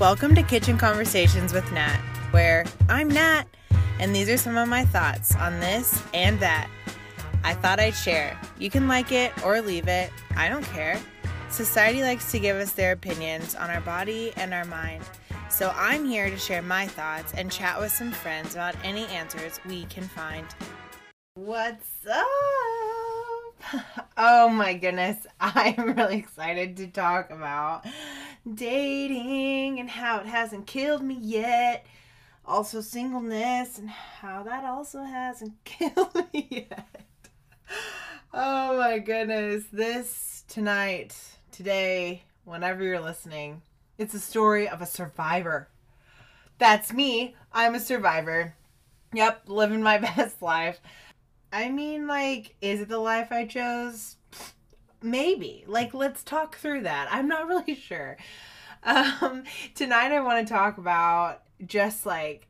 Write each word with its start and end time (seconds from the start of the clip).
Welcome 0.00 0.34
to 0.36 0.42
Kitchen 0.42 0.78
Conversations 0.78 1.52
with 1.52 1.70
Nat, 1.72 2.00
where 2.30 2.64
I'm 2.88 3.08
Nat, 3.08 3.44
and 3.98 4.16
these 4.16 4.30
are 4.30 4.38
some 4.38 4.56
of 4.56 4.66
my 4.66 4.82
thoughts 4.82 5.36
on 5.36 5.60
this 5.60 6.02
and 6.14 6.40
that. 6.40 6.70
I 7.44 7.52
thought 7.52 7.78
I'd 7.78 7.94
share. 7.94 8.40
You 8.58 8.70
can 8.70 8.88
like 8.88 9.12
it 9.12 9.30
or 9.44 9.60
leave 9.60 9.88
it, 9.88 10.10
I 10.36 10.48
don't 10.48 10.64
care. 10.64 10.98
Society 11.50 12.00
likes 12.00 12.30
to 12.32 12.38
give 12.38 12.56
us 12.56 12.72
their 12.72 12.92
opinions 12.92 13.54
on 13.54 13.68
our 13.68 13.82
body 13.82 14.32
and 14.36 14.54
our 14.54 14.64
mind, 14.64 15.04
so 15.50 15.70
I'm 15.76 16.06
here 16.06 16.30
to 16.30 16.38
share 16.38 16.62
my 16.62 16.86
thoughts 16.86 17.34
and 17.34 17.52
chat 17.52 17.78
with 17.78 17.92
some 17.92 18.10
friends 18.10 18.54
about 18.54 18.76
any 18.82 19.04
answers 19.08 19.60
we 19.68 19.84
can 19.84 20.04
find. 20.04 20.46
What's 21.34 22.06
up? 22.10 22.26
Oh 24.22 24.48
my 24.48 24.74
goodness, 24.74 25.26
I'm 25.40 25.94
really 25.94 26.16
excited 26.16 26.76
to 26.78 26.88
talk 26.88 27.30
about 27.30 27.86
dating 28.54 29.80
and 29.80 29.90
how 29.90 30.20
it 30.20 30.26
hasn't 30.26 30.66
killed 30.66 31.02
me 31.02 31.18
yet. 31.20 31.86
Also, 32.44 32.80
singleness 32.80 33.78
and 33.78 33.90
how 33.90 34.42
that 34.42 34.64
also 34.64 35.04
hasn't 35.04 35.52
killed 35.64 36.14
me 36.32 36.46
yet. 36.50 37.04
Oh 38.32 38.78
my 38.78 38.98
goodness, 38.98 39.64
this 39.72 40.44
tonight, 40.48 41.16
today, 41.52 42.22
whenever 42.44 42.82
you're 42.82 43.00
listening, 43.00 43.62
it's 43.98 44.14
a 44.14 44.20
story 44.20 44.68
of 44.68 44.80
a 44.80 44.86
survivor. 44.86 45.68
That's 46.58 46.92
me. 46.92 47.34
I'm 47.52 47.74
a 47.74 47.80
survivor. 47.80 48.54
Yep, 49.12 49.44
living 49.46 49.82
my 49.82 49.98
best 50.16 50.40
life. 50.42 50.80
I 51.52 51.68
mean, 51.68 52.06
like, 52.06 52.54
is 52.60 52.80
it 52.80 52.88
the 52.88 52.98
life 52.98 53.32
I 53.32 53.46
chose? 53.46 54.16
Maybe. 55.02 55.64
Like, 55.66 55.94
let's 55.94 56.22
talk 56.22 56.56
through 56.56 56.82
that. 56.82 57.08
I'm 57.10 57.28
not 57.28 57.46
really 57.48 57.74
sure. 57.74 58.16
Um, 58.82 59.44
tonight, 59.74 60.12
I 60.12 60.20
want 60.20 60.46
to 60.46 60.52
talk 60.52 60.78
about 60.78 61.42
just 61.66 62.06
like 62.06 62.46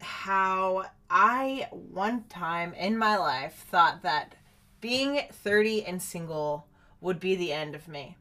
how 0.00 0.86
I 1.10 1.68
one 1.70 2.24
time 2.28 2.72
in 2.74 2.96
my 2.96 3.16
life 3.16 3.66
thought 3.70 4.02
that 4.02 4.34
being 4.80 5.22
30 5.30 5.84
and 5.84 6.00
single 6.00 6.66
would 7.00 7.20
be 7.20 7.36
the 7.36 7.52
end 7.52 7.74
of 7.74 7.88
me. 7.88 8.16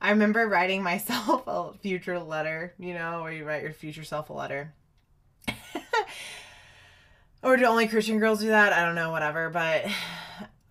I 0.00 0.10
remember 0.10 0.46
writing 0.46 0.82
myself 0.84 1.44
a 1.46 1.72
future 1.74 2.18
letter, 2.18 2.74
you 2.78 2.94
know, 2.94 3.22
where 3.22 3.32
you 3.32 3.44
write 3.44 3.62
your 3.62 3.72
future 3.72 4.04
self 4.04 4.30
a 4.30 4.32
letter. 4.32 4.72
or 7.42 7.56
do 7.56 7.64
only 7.64 7.88
Christian 7.88 8.18
girls 8.18 8.40
do 8.40 8.48
that? 8.48 8.72
I 8.72 8.84
don't 8.84 8.94
know, 8.94 9.10
whatever. 9.10 9.50
But 9.50 9.86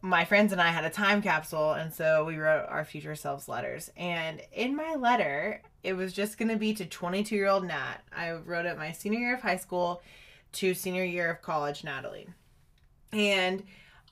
my 0.06 0.24
friends 0.24 0.52
and 0.52 0.62
I 0.62 0.68
had 0.68 0.86
a 0.86 0.90
time 0.90 1.22
capsule, 1.22 1.74
and 1.74 1.92
so 1.92 2.26
we 2.26 2.38
wrote 2.38 2.68
our 2.70 2.86
future 2.86 3.16
selves 3.16 3.50
letters. 3.50 3.90
And 3.98 4.40
in 4.54 4.76
my 4.76 4.94
letter, 4.94 5.62
it 5.84 5.94
was 5.94 6.14
just 6.14 6.38
going 6.38 6.50
to 6.50 6.58
be 6.58 6.76
to 6.76 6.86
22 6.86 7.36
year 7.36 7.48
old 7.48 7.66
Nat. 7.66 7.98
I 8.16 8.34
wrote 8.34 8.66
it 8.66 8.78
my 8.78 8.92
senior 8.92 9.20
year 9.20 9.34
of 9.34 9.42
high 9.42 9.58
school 9.58 10.04
to 10.54 10.76
senior 10.76 11.04
year 11.04 11.32
of 11.32 11.42
college, 11.42 11.84
Natalie. 11.84 12.28
And 13.12 13.64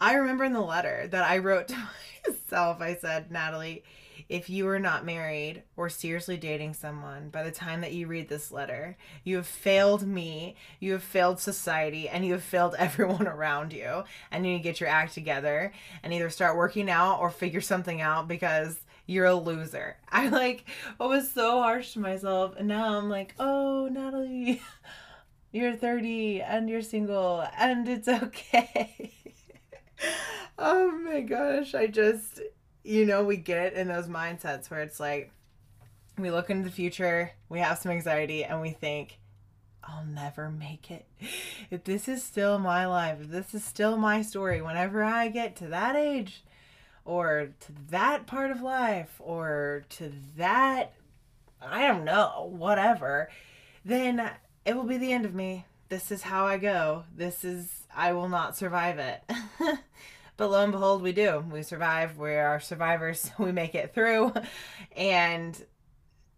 I 0.02 0.16
remember 0.16 0.44
in 0.46 0.54
the 0.54 0.62
letter 0.62 1.08
that 1.12 1.30
I 1.30 1.38
wrote 1.38 1.68
to 1.70 1.78
myself, 2.28 2.82
I 2.82 2.96
said, 2.96 3.32
Natalie, 3.32 3.84
if 4.34 4.50
you 4.50 4.68
are 4.68 4.80
not 4.80 5.06
married 5.06 5.62
or 5.78 5.88
seriously 5.90 6.38
dating 6.38 6.74
someone 6.74 7.30
by 7.30 7.44
the 7.44 7.52
time 7.52 7.82
that 7.82 7.94
you 7.94 8.08
read 8.08 8.28
this 8.28 8.52
letter, 8.52 8.98
you 9.24 9.36
have 9.36 9.46
failed 9.46 10.08
me, 10.08 10.56
you 10.80 10.94
have 10.94 11.04
failed 11.04 11.40
society, 11.40 12.10
and 12.10 12.26
you 12.26 12.34
have 12.34 12.42
failed 12.42 12.74
everyone 12.80 13.28
around 13.28 13.74
you. 13.74 14.04
And 14.32 14.44
you 14.44 14.54
need 14.54 14.58
to 14.58 14.64
get 14.64 14.80
your 14.80 14.90
act 14.90 15.14
together 15.14 15.72
and 16.02 16.12
either 16.12 16.32
start 16.32 16.58
working 16.58 16.90
out 16.90 17.20
or 17.20 17.30
figure 17.30 17.62
something 17.62 18.02
out 18.02 18.28
because 18.28 18.80
you're 19.06 19.28
a 19.28 19.36
loser. 19.36 19.98
I 20.10 20.30
like 20.30 20.66
I 21.00 21.06
was 21.06 21.32
so 21.32 21.62
harsh 21.62 21.94
to 21.94 22.00
myself 22.00 22.56
and 22.58 22.68
now 22.68 22.98
I'm 22.98 23.12
like, 23.12 23.36
oh 23.38 23.88
Natalie, 23.92 24.64
you're 25.52 25.76
30 25.76 26.42
and 26.42 26.68
you're 26.68 26.82
single 26.82 27.46
and 27.60 27.88
it's 27.88 28.08
okay. 28.08 29.14
oh 30.58 30.90
my 30.90 31.22
gosh, 31.22 31.76
I 31.76 31.86
just 31.86 32.42
you 32.84 33.06
know, 33.06 33.24
we 33.24 33.38
get 33.38 33.74
in 33.74 33.88
those 33.88 34.08
mindsets 34.08 34.70
where 34.70 34.82
it's 34.82 35.00
like 35.00 35.32
we 36.18 36.32
look 36.32 36.50
into 36.50 36.66
the 36.66 36.76
future, 36.76 37.32
we 37.50 37.60
have 37.60 37.80
some 37.80 37.92
anxiety, 37.92 38.44
and 38.44 38.62
we 38.62 38.72
think, 38.72 39.20
I'll 39.84 40.06
never 40.06 40.50
make 40.50 40.92
it. 40.92 41.06
If 41.70 41.84
this 41.84 42.08
is 42.08 42.24
still 42.24 42.60
my 42.60 42.86
life, 42.86 43.20
if 43.22 43.30
this 43.30 43.54
is 43.54 43.64
still 43.64 43.98
my 43.98 44.22
story, 44.22 44.62
whenever 44.62 45.04
I 45.04 45.28
get 45.30 45.56
to 45.58 45.68
that 45.68 45.96
age, 45.96 46.44
or 47.06 47.50
to 47.60 47.72
that 47.90 48.28
part 48.28 48.52
of 48.52 48.62
life, 48.62 49.16
or 49.20 49.84
to 49.90 50.12
that, 50.38 50.94
I 51.62 51.88
don't 51.88 52.06
know, 52.06 52.50
whatever, 52.52 53.30
then 53.84 54.30
it 54.66 54.76
will 54.76 54.84
be 54.84 54.98
the 54.98 55.12
end 55.12 55.26
of 55.26 55.34
me. 55.34 55.66
This 55.90 56.12
is 56.12 56.22
how 56.22 56.46
I 56.48 56.58
go. 56.58 57.04
This 57.16 57.44
is, 57.44 57.70
I 57.94 58.14
will 58.14 58.30
not 58.30 58.56
survive 58.56 59.00
it. 59.00 59.24
But 60.36 60.50
lo 60.50 60.64
and 60.64 60.72
behold, 60.72 61.02
we 61.02 61.12
do. 61.12 61.44
We 61.52 61.64
survive. 61.64 62.18
We 62.18 62.32
are 62.32 62.60
survivors. 62.60 63.32
We 63.38 63.52
make 63.52 63.76
it 63.76 63.94
through. 63.94 64.34
And 64.96 65.64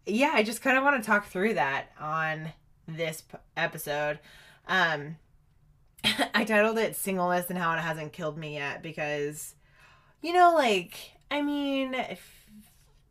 yeah, 0.06 0.32
I 0.34 0.42
just 0.42 0.62
kind 0.62 0.76
of 0.76 0.84
want 0.84 1.02
to 1.02 1.06
talk 1.06 1.26
through 1.26 1.54
that 1.54 1.90
on 1.98 2.52
this 2.86 3.22
episode. 3.56 4.18
Um, 4.68 5.16
I 6.34 6.44
titled 6.44 6.78
it 6.78 6.96
Singleness 6.96 7.50
and 7.50 7.58
How 7.58 7.72
It 7.72 7.80
Hasn't 7.80 8.12
Killed 8.12 8.38
Me 8.38 8.54
Yet 8.54 8.82
because, 8.82 9.54
you 10.22 10.32
know, 10.32 10.54
like, 10.54 11.12
I 11.30 11.42
mean, 11.42 11.94
if, 11.94 12.46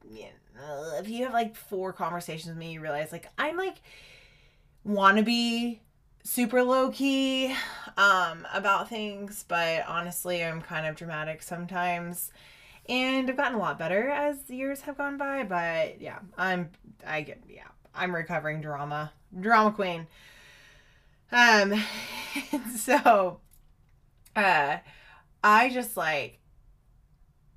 you 0.09 0.27
know, 0.55 0.97
if 0.99 1.09
you 1.09 1.25
have 1.25 1.33
like 1.33 1.55
four 1.55 1.93
conversations 1.93 2.49
with 2.49 2.57
me, 2.57 2.73
you 2.73 2.81
realize, 2.81 3.11
like, 3.11 3.27
I'm 3.37 3.57
like, 3.57 3.81
want 4.83 5.17
to 5.17 5.23
be 5.23 5.81
super 6.25 6.63
low 6.63 6.89
key 6.89 7.55
um, 7.97 8.45
about 8.53 8.89
things, 8.89 9.45
but 9.47 9.85
honestly, 9.87 10.43
I'm 10.43 10.59
kind 10.61 10.87
of 10.87 10.95
dramatic 10.95 11.41
sometimes. 11.43 12.31
And 12.89 13.29
I've 13.29 13.37
gotten 13.37 13.55
a 13.55 13.59
lot 13.59 13.79
better 13.79 14.09
as 14.09 14.49
years 14.49 14.81
have 14.81 14.97
gone 14.97 15.17
by, 15.17 15.43
but 15.43 16.01
yeah, 16.01 16.19
I'm 16.37 16.69
I 17.05 17.21
get 17.21 17.41
yeah, 17.47 17.67
I'm 17.95 18.13
recovering 18.13 18.61
drama. 18.61 19.11
Drama 19.39 19.71
queen. 19.71 20.07
Um 21.31 21.83
so 22.77 23.39
uh 24.35 24.77
I 25.43 25.69
just 25.69 25.97
like 25.97 26.39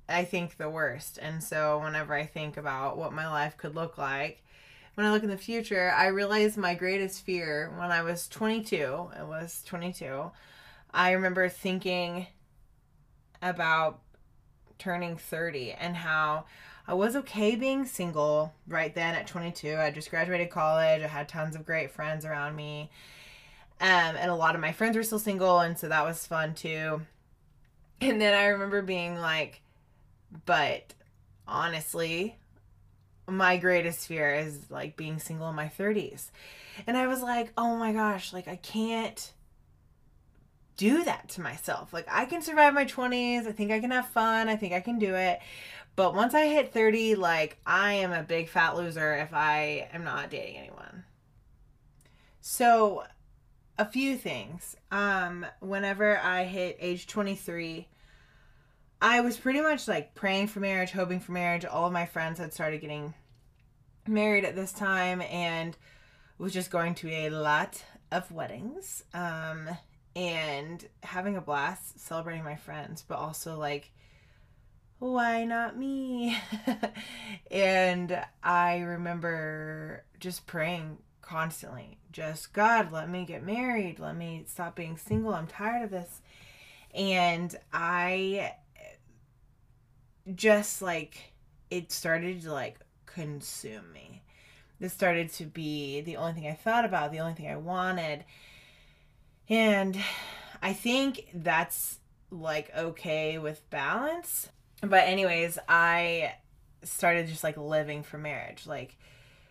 I 0.07 0.25
think 0.25 0.57
the 0.57 0.69
worst. 0.69 1.19
And 1.21 1.43
so 1.43 1.79
whenever 1.83 2.15
I 2.15 2.25
think 2.25 2.57
about 2.57 2.97
what 2.97 3.13
my 3.13 3.27
life 3.29 3.57
could 3.57 3.75
look 3.75 3.97
like, 3.99 4.43
when 4.99 5.07
I 5.07 5.11
look 5.11 5.23
in 5.23 5.29
the 5.29 5.37
future, 5.37 5.93
I 5.95 6.07
realize 6.07 6.57
my 6.57 6.75
greatest 6.75 7.23
fear 7.23 7.71
when 7.77 7.89
I 7.89 8.01
was 8.01 8.27
22, 8.27 9.11
I 9.17 9.23
was 9.23 9.63
22, 9.65 10.29
I 10.93 11.11
remember 11.11 11.47
thinking 11.47 12.27
about 13.41 14.01
turning 14.77 15.15
30 15.15 15.71
and 15.71 15.95
how 15.95 16.43
I 16.85 16.95
was 16.95 17.15
okay 17.15 17.55
being 17.55 17.85
single 17.85 18.53
right 18.67 18.93
then 18.93 19.15
at 19.15 19.25
22. 19.25 19.77
I 19.77 19.89
just 19.89 20.09
graduated 20.09 20.49
college. 20.49 21.01
I 21.01 21.07
had 21.07 21.29
tons 21.29 21.55
of 21.55 21.65
great 21.65 21.91
friends 21.91 22.25
around 22.25 22.57
me. 22.57 22.89
Um, 23.79 24.17
and 24.17 24.29
a 24.29 24.35
lot 24.35 24.53
of 24.53 24.59
my 24.59 24.73
friends 24.73 24.97
were 24.97 25.03
still 25.03 25.17
single, 25.17 25.61
and 25.61 25.79
so 25.79 25.87
that 25.87 26.03
was 26.03 26.27
fun 26.27 26.55
too. 26.55 27.03
And 28.01 28.19
then 28.19 28.33
I 28.33 28.47
remember 28.47 28.81
being 28.81 29.15
like, 29.15 29.61
but 30.45 30.93
honestly, 31.47 32.37
my 33.29 33.57
greatest 33.57 34.07
fear 34.07 34.33
is 34.33 34.69
like 34.69 34.95
being 34.95 35.19
single 35.19 35.49
in 35.49 35.55
my 35.55 35.71
30s. 35.77 36.31
And 36.87 36.97
I 36.97 37.07
was 37.07 37.21
like, 37.21 37.51
oh 37.57 37.75
my 37.75 37.93
gosh, 37.93 38.33
like 38.33 38.47
I 38.47 38.55
can't 38.55 39.33
do 40.79 41.03
that 41.03 41.27
to 41.27 41.41
myself. 41.41 41.91
Like 41.91 42.07
I 42.09 42.23
can 42.25 42.41
survive 42.41 42.73
my 42.73 42.85
20s. 42.85 43.45
I 43.45 43.51
think 43.51 43.69
I 43.71 43.81
can 43.81 43.91
have 43.91 44.07
fun. 44.07 44.47
I 44.47 44.55
think 44.55 44.73
I 44.73 44.79
can 44.79 44.97
do 44.97 45.13
it. 45.13 45.39
But 45.97 46.15
once 46.15 46.33
I 46.33 46.47
hit 46.47 46.73
30, 46.73 47.15
like 47.15 47.57
I 47.65 47.93
am 47.95 48.13
a 48.13 48.23
big 48.23 48.47
fat 48.47 48.77
loser 48.77 49.13
if 49.15 49.33
I 49.33 49.89
am 49.91 50.05
not 50.05 50.29
dating 50.29 50.55
anyone. 50.55 51.03
So, 52.39 53.03
a 53.77 53.85
few 53.85 54.15
things. 54.15 54.77
Um 54.89 55.45
whenever 55.59 56.17
I 56.17 56.45
hit 56.45 56.77
age 56.79 57.07
23, 57.07 57.89
I 59.01 59.19
was 59.19 59.35
pretty 59.35 59.59
much 59.59 59.85
like 59.87 60.15
praying 60.15 60.47
for 60.47 60.61
marriage, 60.61 60.91
hoping 60.91 61.19
for 61.19 61.33
marriage. 61.33 61.65
All 61.65 61.87
of 61.87 61.93
my 61.93 62.05
friends 62.05 62.39
had 62.39 62.53
started 62.53 62.79
getting 62.79 63.13
married 64.09 64.45
at 64.45 64.55
this 64.55 64.73
time 64.73 65.21
and 65.21 65.77
was 66.37 66.53
just 66.53 66.71
going 66.71 66.95
to 66.95 67.09
a 67.09 67.29
lot 67.29 67.83
of 68.11 68.31
weddings 68.31 69.03
um, 69.13 69.69
and 70.15 70.87
having 71.03 71.35
a 71.35 71.41
blast 71.41 71.99
celebrating 71.99 72.43
my 72.43 72.55
friends, 72.55 73.03
but 73.07 73.17
also 73.17 73.57
like, 73.57 73.91
why 74.99 75.45
not 75.45 75.77
me? 75.77 76.37
and 77.51 78.21
I 78.43 78.79
remember 78.79 80.03
just 80.19 80.45
praying 80.45 80.97
constantly 81.21 81.99
just 82.11 82.53
God, 82.53 82.91
let 82.91 83.09
me 83.09 83.25
get 83.25 83.45
married. 83.45 83.99
Let 83.99 84.15
me 84.15 84.43
stop 84.47 84.75
being 84.75 84.97
single. 84.97 85.33
I'm 85.33 85.47
tired 85.47 85.83
of 85.83 85.91
this. 85.91 86.21
And 86.93 87.55
I 87.71 88.53
just 90.33 90.81
like, 90.81 91.33
it 91.69 91.91
started 91.91 92.41
to 92.41 92.51
like 92.51 92.79
consume 93.13 93.91
me. 93.93 94.23
this 94.79 94.93
started 94.93 95.29
to 95.33 95.45
be 95.45 96.01
the 96.01 96.17
only 96.17 96.33
thing 96.33 96.47
I 96.47 96.53
thought 96.53 96.85
about, 96.85 97.11
the 97.11 97.19
only 97.19 97.33
thing 97.33 97.49
I 97.49 97.57
wanted. 97.57 98.23
And 99.49 99.97
I 100.61 100.73
think 100.73 101.27
that's 101.33 101.99
like 102.31 102.71
okay 102.75 103.37
with 103.37 103.67
balance. 103.69 104.49
But, 104.81 105.07
anyways, 105.07 105.59
I 105.67 106.35
started 106.83 107.27
just 107.27 107.43
like 107.43 107.57
living 107.57 108.03
for 108.03 108.17
marriage. 108.17 108.65
Like, 108.65 108.95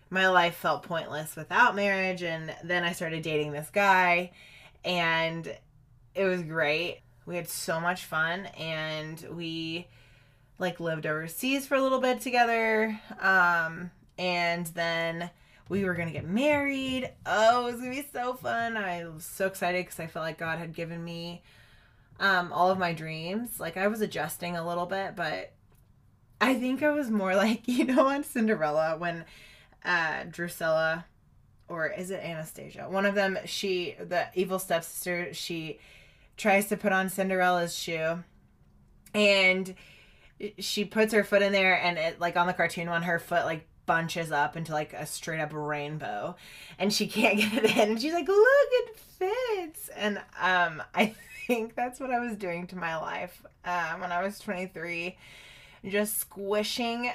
my 0.08 0.28
life 0.28 0.54
felt 0.54 0.84
pointless 0.84 1.36
without 1.36 1.76
marriage. 1.76 2.22
And 2.22 2.54
then 2.64 2.84
I 2.84 2.92
started 2.92 3.22
dating 3.22 3.52
this 3.52 3.68
guy, 3.70 4.32
and 4.84 5.46
it 6.14 6.24
was 6.24 6.42
great. 6.42 7.02
We 7.26 7.36
had 7.36 7.48
so 7.48 7.78
much 7.78 8.06
fun, 8.06 8.46
and 8.58 9.22
we 9.32 9.86
like 10.58 10.80
lived 10.80 11.06
overseas 11.06 11.66
for 11.66 11.76
a 11.76 11.82
little 11.82 12.00
bit 12.00 12.20
together. 12.20 13.00
Um, 13.20 13.90
and 14.18 14.66
then 14.68 15.30
we 15.68 15.84
were 15.84 15.94
gonna 15.94 16.10
get 16.10 16.26
married. 16.26 17.10
Oh, 17.26 17.66
it 17.66 17.72
was 17.72 17.80
gonna 17.80 17.90
be 17.90 18.06
so 18.12 18.34
fun. 18.34 18.76
I 18.76 19.06
was 19.06 19.24
so 19.24 19.46
excited 19.46 19.84
because 19.84 20.00
I 20.00 20.06
felt 20.06 20.24
like 20.24 20.38
God 20.38 20.58
had 20.58 20.74
given 20.74 21.02
me 21.04 21.42
um, 22.20 22.52
all 22.52 22.70
of 22.70 22.78
my 22.78 22.92
dreams. 22.92 23.60
Like 23.60 23.76
I 23.76 23.86
was 23.86 24.00
adjusting 24.00 24.56
a 24.56 24.66
little 24.66 24.86
bit, 24.86 25.14
but 25.14 25.52
I 26.40 26.54
think 26.54 26.82
I 26.82 26.90
was 26.90 27.10
more 27.10 27.34
like 27.36 27.68
you 27.68 27.84
know 27.84 28.06
on 28.06 28.24
Cinderella 28.24 28.96
when 28.98 29.24
uh, 29.84 30.24
Drusilla 30.30 31.04
or 31.68 31.88
is 31.88 32.10
it 32.10 32.24
Anastasia? 32.24 32.86
One 32.88 33.06
of 33.06 33.14
them, 33.14 33.38
she 33.44 33.94
the 34.00 34.28
evil 34.34 34.58
stepsister, 34.58 35.32
she 35.34 35.78
tries 36.36 36.66
to 36.66 36.76
put 36.76 36.92
on 36.92 37.08
Cinderella's 37.08 37.76
shoe, 37.76 38.24
and 39.14 39.74
she 40.58 40.84
puts 40.84 41.12
her 41.12 41.24
foot 41.24 41.42
in 41.42 41.52
there, 41.52 41.74
and 41.80 41.98
it 41.98 42.20
like 42.20 42.36
on 42.36 42.46
the 42.46 42.52
cartoon 42.52 42.88
one, 42.88 43.02
her 43.02 43.18
foot 43.18 43.44
like 43.44 43.66
bunches 43.86 44.30
up 44.30 44.56
into 44.56 44.72
like 44.72 44.92
a 44.92 45.06
straight 45.06 45.40
up 45.40 45.50
rainbow. 45.52 46.36
And 46.78 46.92
she 46.92 47.06
can't 47.08 47.38
get 47.38 47.64
it 47.64 47.76
in. 47.76 47.90
And 47.90 48.00
she's 48.00 48.12
like 48.12 48.28
look 48.28 48.68
it 48.70 48.98
fits. 48.98 49.88
And 49.96 50.18
um 50.40 50.82
i 50.94 51.14
think 51.48 51.74
that's 51.74 51.98
what 51.98 52.10
i 52.10 52.20
was 52.20 52.36
doing 52.36 52.66
to 52.66 52.76
my 52.76 52.96
life 52.98 53.42
um 53.64 54.00
when 54.00 54.12
i 54.12 54.22
was 54.22 54.38
23 54.38 55.16
just 55.86 56.18
squishing 56.18 57.10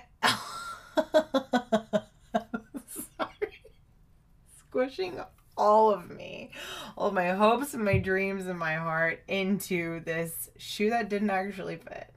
sorry 2.87 3.53
squishing 4.57 5.19
all 5.55 5.91
of 5.91 6.09
me 6.09 6.49
all 6.97 7.09
of 7.09 7.13
my 7.13 7.29
hopes 7.29 7.75
and 7.75 7.85
my 7.85 7.99
dreams 7.99 8.47
and 8.47 8.57
my 8.57 8.73
heart 8.73 9.21
into 9.27 9.99
this 10.03 10.49
shoe 10.57 10.89
that 10.89 11.09
didn't 11.09 11.29
actually 11.29 11.75
fit 11.75 12.12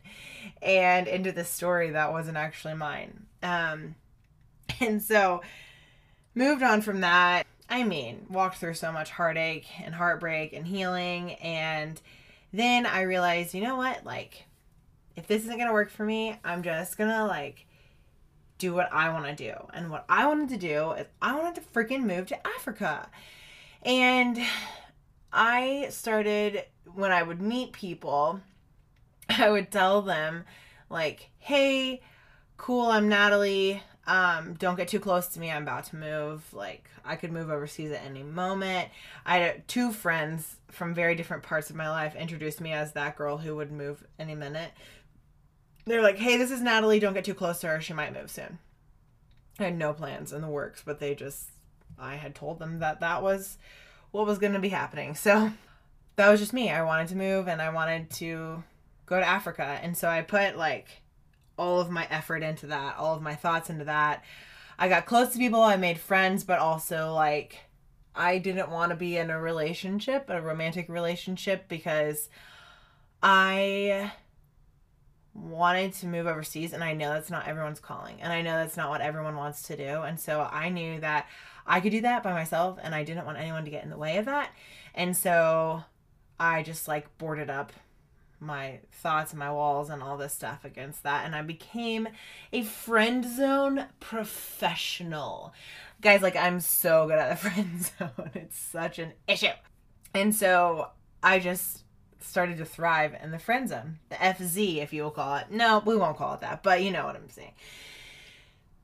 and 0.63 1.09
into 1.09 1.33
this 1.33 1.51
story 1.51 1.91
that 1.91 2.13
wasn't 2.13 2.37
actually 2.37 2.75
mine 2.75 3.27
um 3.43 3.95
And 4.81 5.03
so 5.03 5.43
moved 6.35 6.63
on 6.63 6.83
from 6.83 7.01
that. 7.01 7.47
I 7.69 7.83
mean, 7.83 8.27
walked 8.29 8.59
through 8.59 8.75
so 8.75 8.93
much 8.93 9.11
heartache 9.11 9.67
and 9.83 9.95
heartbreak 9.95 10.53
and 10.53 10.67
healing. 10.67 11.35
And 11.35 12.01
then 12.53 12.87
I 12.87 13.03
realized, 13.03 13.55
you 13.55 13.63
know 13.63 13.77
what? 13.77 14.05
Like, 14.05 14.45
if 15.17 15.27
this 15.27 15.43
isn't 15.43 15.57
going 15.57 15.69
to 15.69 15.73
work 15.73 15.91
for 15.91 16.05
me, 16.05 16.39
I'm 16.45 16.63
just 16.63 16.97
going 16.97 17.11
to, 17.11 17.25
like, 17.25 17.67
do 18.59 18.73
what 18.73 18.93
I 18.93 19.11
want 19.11 19.27
to 19.27 19.35
do. 19.35 19.55
And 19.75 19.91
what 19.91 20.05
I 20.09 20.27
wanted 20.27 20.51
to 20.51 20.57
do 20.57 20.93
is 20.93 21.07
I 21.21 21.35
wanted 21.37 21.57
to 21.57 21.69
freaking 21.73 22.05
move 22.05 22.27
to 22.29 22.47
Africa. 22.47 23.09
And 23.83 24.39
I 25.33 25.89
started, 25.91 26.65
when 26.95 27.13
I 27.13 27.23
would 27.23 27.43
meet 27.43 27.73
people, 27.73 28.41
I 29.39 29.51
would 29.51 29.71
tell 29.71 30.03
them, 30.03 30.45
like, 30.89 31.31
hey, 31.39 32.01
cool, 32.57 32.87
I'm 32.87 33.09
Natalie 33.09 33.83
um, 34.07 34.55
don't 34.55 34.77
get 34.77 34.89
too 34.89 35.01
close 35.01 35.29
to 35.29 35.41
me. 35.41 35.51
I'm 35.51 35.63
about 35.63 35.85
to 35.87 35.97
move. 35.97 36.45
Like, 36.53 36.89
I 37.05 37.17
could 37.17 37.33
move 37.33 37.51
overseas 37.51 37.91
at 37.91 38.05
any 38.05 38.23
moment. 38.23 38.89
I 39.25 39.39
had 39.39 39.67
two 39.67 39.93
friends 39.93 40.57
from 40.71 40.95
very 40.95 41.15
different 41.17 41.43
parts 41.43 41.71
of 41.71 41.77
my 41.77 41.91
life 41.91 42.15
introduced 42.15 42.61
me 42.61 42.73
as 42.73 42.93
that 42.93 43.17
girl 43.17 43.37
who 43.37 43.57
would 43.57 43.73
move 43.73 44.05
any 44.19 44.35
minute. 44.35 44.71
They're 45.87 46.03
like, 46.03 46.19
hey, 46.19 46.37
this 46.37 46.51
is 46.51 46.61
Natalie. 46.61 47.01
Don't 47.01 47.15
get 47.15 47.25
too 47.25 47.35
close 47.35 47.61
to 47.61 47.69
her. 47.69 47.81
She 47.81 47.93
might 47.93 48.15
move 48.15 48.31
soon. 48.31 48.59
I 49.59 49.65
had 49.65 49.79
no 49.79 49.93
plans 49.93 50.33
in 50.33 50.43
the 50.43 50.49
works, 50.49 50.83
but 50.85 51.01
they 51.01 51.15
just, 51.15 51.49
I 51.99 52.17
had 52.17 52.35
told 52.35 52.59
them 52.59 52.81
that 52.81 53.01
that 53.01 53.23
was 53.23 53.59
what 54.13 54.27
was 54.27 54.39
going 54.39 54.53
to 54.53 54.59
be 54.59 54.69
happening. 54.69 55.15
So 55.15 55.51
that 56.15 56.29
was 56.29 56.41
just 56.41 56.53
me. 56.53 56.71
I 56.71 56.83
wanted 56.83 57.09
to 57.09 57.17
move 57.17 57.49
and 57.49 57.61
I 57.61 57.71
wanted 57.71 58.11
to 58.11 58.63
go 59.07 59.19
to 59.19 59.27
Africa. 59.27 59.79
And 59.83 59.97
so 59.97 60.09
I 60.09 60.23
put 60.23 60.57
like, 60.57 61.03
all 61.59 61.81
of 61.81 61.91
my 61.91 62.07
effort 62.11 62.43
into 62.43 62.67
that, 62.69 62.97
all 62.99 63.15
of 63.15 63.23
my 63.23 63.35
thoughts 63.35 63.71
into 63.71 63.85
that. 63.85 64.25
I 64.79 64.89
got 64.89 65.07
close 65.07 65.31
to 65.31 65.39
people, 65.39 65.63
I 65.63 65.77
made 65.77 65.99
friends, 65.99 66.45
but 66.45 66.59
also 66.59 67.13
like 67.15 67.59
I 68.15 68.39
didn't 68.39 68.71
want 68.71 68.91
to 68.91 68.97
be 68.97 69.17
in 69.17 69.31
a 69.31 69.41
relationship, 69.41 70.29
a 70.29 70.41
romantic 70.41 70.89
relationship 70.89 71.69
because 71.69 72.29
I 73.23 74.13
wanted 75.35 75.93
to 75.95 76.07
move 76.07 76.27
overseas 76.27 76.73
and 76.73 76.83
I 76.83 76.95
know 76.95 77.13
that's 77.13 77.31
not 77.31 77.47
everyone's 77.47 77.81
calling 77.81 78.21
and 78.23 78.33
I 78.33 78.41
know 78.43 78.57
that's 78.57 78.77
not 78.77 78.91
what 78.91 79.03
everyone 79.03 79.37
wants 79.37 79.63
to 79.65 79.77
do 79.77 80.03
and 80.03 80.19
so 80.19 80.41
I 80.41 80.71
knew 80.71 81.01
that 81.01 81.27
I 81.67 81.81
could 81.81 81.93
do 81.93 82.01
that 82.03 82.23
by 82.23 82.33
myself 82.33 82.79
and 82.83 82.95
I 82.95 83.05
didn't 83.05 83.27
want 83.27 83.39
anyone 83.39 83.65
to 83.65 83.71
get 83.71 83.85
in 83.85 83.91
the 83.91 83.99
way 83.99 84.19
of 84.19 84.27
that. 84.27 84.51
And 84.95 85.17
so 85.17 85.83
I 86.39 86.63
just 86.63 86.89
like 86.89 87.19
boarded 87.19 87.51
up 87.51 87.73
my 88.41 88.81
thoughts 88.93 89.35
my 89.35 89.51
walls 89.51 89.91
and 89.91 90.03
all 90.03 90.17
this 90.17 90.33
stuff 90.33 90.65
against 90.65 91.03
that 91.03 91.25
and 91.25 91.35
I 91.35 91.43
became 91.43 92.09
a 92.53 92.63
friend 92.63 93.25
zone 93.25 93.87
professional. 94.01 95.53
Guys, 96.01 96.23
like 96.23 96.37
I'm 96.37 96.61
so 96.61 97.07
good 97.07 97.19
at 97.19 97.31
the 97.31 97.37
friend 97.51 97.83
zone. 97.83 98.31
It's 98.35 98.59
such 98.59 98.99
an 98.99 99.13
issue. 99.27 99.49
And 100.15 100.35
so 100.35 100.91
I 101.23 101.39
just 101.39 101.85
started 102.21 102.59
to 102.59 102.65
thrive 102.65 103.17
in 103.23 103.31
the 103.31 103.39
friend 103.39 103.69
zone. 103.69 103.99
The 104.09 104.17
FZ 104.17 104.83
if 104.83 104.93
you 104.93 105.03
will 105.03 105.11
call 105.11 105.37
it. 105.37 105.51
No, 105.51 105.83
we 105.85 105.97
won't 105.97 106.17
call 106.17 106.35
it 106.35 106.41
that, 106.41 106.63
but 106.63 106.83
you 106.83 106.91
know 106.91 107.07
what 107.07 107.17
I'm 107.17 107.31
saying. 107.31 107.53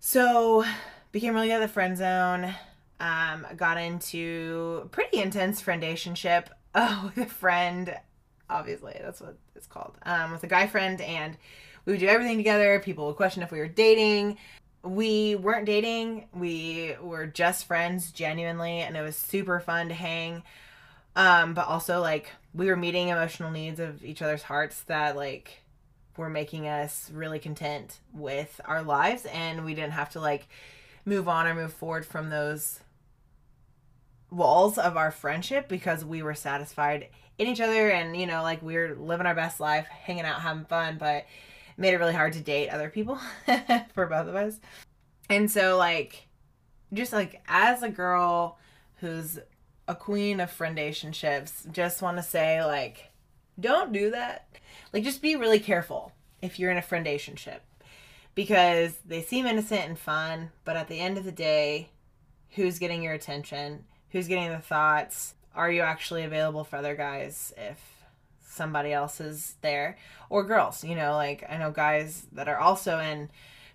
So 0.00 0.64
became 1.12 1.34
really 1.34 1.48
good 1.48 1.54
at 1.54 1.60
the 1.60 1.68
friend 1.68 1.96
zone. 1.96 2.54
Um, 2.98 3.46
got 3.56 3.78
into 3.78 4.88
pretty 4.92 5.20
intense 5.20 5.60
friendationship 5.60 6.46
uh, 6.74 7.02
with 7.16 7.26
a 7.26 7.28
friend 7.28 7.94
obviously 8.52 8.96
that's 9.00 9.20
what 9.20 9.36
it's 9.56 9.66
called 9.66 9.96
um, 10.04 10.32
with 10.32 10.42
a 10.44 10.46
guy 10.46 10.66
friend 10.66 11.00
and 11.00 11.36
we 11.84 11.92
would 11.92 12.00
do 12.00 12.06
everything 12.06 12.36
together. 12.36 12.80
People 12.80 13.06
would 13.06 13.16
question 13.16 13.42
if 13.42 13.50
we 13.50 13.58
were 13.58 13.68
dating. 13.68 14.38
We 14.84 15.34
weren't 15.36 15.66
dating. 15.66 16.28
We 16.32 16.94
were 17.00 17.26
just 17.26 17.66
friends 17.66 18.12
genuinely 18.12 18.80
and 18.80 18.96
it 18.96 19.02
was 19.02 19.16
super 19.16 19.60
fun 19.60 19.88
to 19.88 19.94
hang. 19.94 20.42
Um, 21.16 21.54
but 21.54 21.66
also 21.66 22.00
like 22.00 22.30
we 22.54 22.66
were 22.66 22.76
meeting 22.76 23.08
emotional 23.08 23.50
needs 23.50 23.80
of 23.80 24.04
each 24.04 24.22
other's 24.22 24.42
hearts 24.42 24.82
that 24.82 25.16
like 25.16 25.62
were 26.16 26.30
making 26.30 26.68
us 26.68 27.10
really 27.12 27.38
content 27.38 27.98
with 28.12 28.60
our 28.64 28.82
lives 28.82 29.26
and 29.26 29.64
we 29.64 29.74
didn't 29.74 29.92
have 29.92 30.10
to 30.10 30.20
like 30.20 30.46
move 31.04 31.28
on 31.28 31.46
or 31.46 31.54
move 31.54 31.72
forward 31.72 32.06
from 32.06 32.30
those 32.30 32.80
walls 34.30 34.78
of 34.78 34.96
our 34.96 35.10
friendship 35.10 35.68
because 35.68 36.04
we 36.04 36.22
were 36.22 36.34
satisfied 36.34 37.08
in 37.38 37.46
each 37.46 37.60
other 37.60 37.90
and 37.90 38.16
you 38.16 38.26
know 38.26 38.42
like 38.42 38.62
we 38.62 38.76
are 38.76 38.94
living 38.96 39.26
our 39.26 39.34
best 39.34 39.58
life 39.58 39.86
hanging 39.86 40.24
out 40.24 40.40
having 40.40 40.64
fun 40.64 40.96
but 40.98 41.26
made 41.76 41.94
it 41.94 41.98
really 41.98 42.14
hard 42.14 42.32
to 42.34 42.40
date 42.40 42.68
other 42.68 42.88
people 42.88 43.18
for 43.94 44.06
both 44.06 44.28
of 44.28 44.36
us. 44.36 44.60
And 45.28 45.50
so 45.50 45.76
like 45.76 46.28
just 46.92 47.12
like 47.12 47.42
as 47.48 47.82
a 47.82 47.88
girl 47.88 48.58
who's 48.96 49.38
a 49.88 49.94
queen 49.94 50.40
of 50.40 50.50
friendationships 50.50 51.70
just 51.72 52.02
want 52.02 52.16
to 52.16 52.22
say 52.22 52.64
like 52.64 53.10
don't 53.58 53.92
do 53.92 54.10
that. 54.10 54.46
Like 54.92 55.04
just 55.04 55.22
be 55.22 55.36
really 55.36 55.60
careful 55.60 56.12
if 56.40 56.58
you're 56.58 56.70
in 56.70 56.78
a 56.78 56.82
friendationship 56.82 57.60
because 58.34 58.94
they 59.04 59.22
seem 59.22 59.46
innocent 59.46 59.82
and 59.82 59.98
fun 59.98 60.50
but 60.64 60.76
at 60.76 60.88
the 60.88 61.00
end 61.00 61.18
of 61.18 61.24
the 61.24 61.32
day 61.32 61.88
who's 62.50 62.78
getting 62.78 63.02
your 63.02 63.14
attention? 63.14 63.84
Who's 64.10 64.28
getting 64.28 64.50
the 64.50 64.58
thoughts 64.58 65.34
are 65.54 65.70
you 65.70 65.82
actually 65.82 66.24
available 66.24 66.64
for 66.64 66.76
other 66.76 66.94
guys 66.94 67.52
if 67.56 67.78
somebody 68.46 68.92
else 68.92 69.20
is 69.20 69.54
there? 69.62 69.96
Or 70.30 70.44
girls 70.44 70.82
you 70.82 70.94
know 70.94 71.12
like 71.12 71.44
i 71.48 71.58
know 71.58 71.70
guys 71.70 72.26
that 72.32 72.48
are 72.48 72.58
also 72.58 72.98
in 72.98 73.28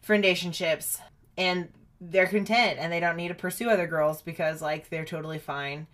friendationships 0.06 1.00
and 1.38 1.70
they're 2.00 2.28
content 2.28 2.78
and 2.80 2.92
they 2.92 3.00
don't 3.00 3.16
need 3.16 3.30
to 3.30 3.34
pursue 3.34 3.70
other 3.70 3.88
girls 3.88 4.22
because 4.22 4.62
like 4.62 4.90
they're 4.90 5.06
totally 5.06 5.40
fine 5.40 5.88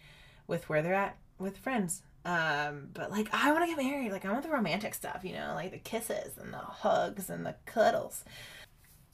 with 0.48 0.68
where 0.70 0.82
they're 0.82 0.94
at 0.94 1.18
with 1.40 1.58
friends. 1.58 2.02
Um 2.25 2.90
but 2.94 3.12
like 3.12 3.28
i 3.34 3.52
want 3.52 3.63
to 3.63 3.75
get 3.75 3.84
married. 3.84 4.12
Like 4.12 4.25
i 4.25 4.32
want 4.32 4.44
the 4.44 4.50
romantic 4.50 4.94
stuff 4.94 5.22
you 5.24 5.34
know 5.34 5.54
like 5.56 5.72
the 5.72 5.78
kisses 5.78 6.38
and 6.38 6.54
the 6.54 6.58
hugs 6.58 7.30
and 7.30 7.46
the 7.46 7.56
cuddles. 7.66 8.24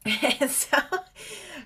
And 0.06 0.50
so 0.52 0.78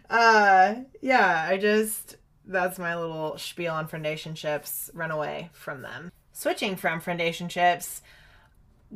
uh 0.10 0.76
yeah 1.02 1.46
i 1.50 1.58
just 1.58 2.18
that's 2.46 2.80
my 2.80 2.96
little 2.96 3.38
spiel 3.38 3.74
on 3.74 3.88
friendationships. 3.88 4.90
Run 4.94 5.12
away 5.12 5.50
from 5.54 5.82
them. 5.82 6.12
Switching 6.32 6.76
from 6.76 7.00
friendationships, 7.02 8.02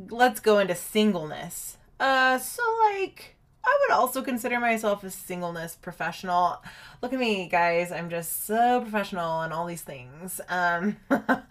let's 0.09 0.39
go 0.39 0.59
into 0.59 0.75
singleness. 0.75 1.77
Uh, 1.99 2.37
so 2.37 2.61
like, 2.91 3.35
I 3.63 3.77
would 3.81 3.95
also 3.95 4.21
consider 4.21 4.59
myself 4.59 5.03
a 5.03 5.11
singleness 5.11 5.75
professional. 5.75 6.61
Look 7.01 7.13
at 7.13 7.19
me, 7.19 7.47
guys. 7.47 7.91
I'm 7.91 8.09
just 8.09 8.45
so 8.45 8.81
professional 8.81 9.41
and 9.41 9.53
all 9.53 9.65
these 9.65 9.81
things. 9.81 10.41
Um, 10.49 10.97
uh, 11.09 11.41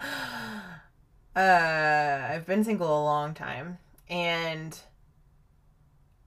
I've 1.37 2.47
been 2.47 2.65
single 2.65 2.88
a 2.88 3.05
long 3.05 3.35
time 3.35 3.79
and 4.09 4.79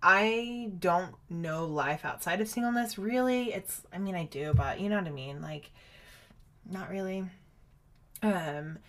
I 0.01 0.71
don't 0.79 1.13
know 1.29 1.65
life 1.65 2.05
outside 2.05 2.41
of 2.41 2.47
singleness 2.47 2.97
really. 2.97 3.53
It's 3.53 3.81
I 3.93 3.97
mean 3.97 4.15
I 4.15 4.25
do, 4.25 4.53
but 4.53 4.79
you 4.79 4.89
know 4.89 4.97
what 4.97 5.07
I 5.07 5.11
mean? 5.11 5.41
Like 5.41 5.71
not 6.69 6.89
really. 6.89 7.25
Um 8.21 8.79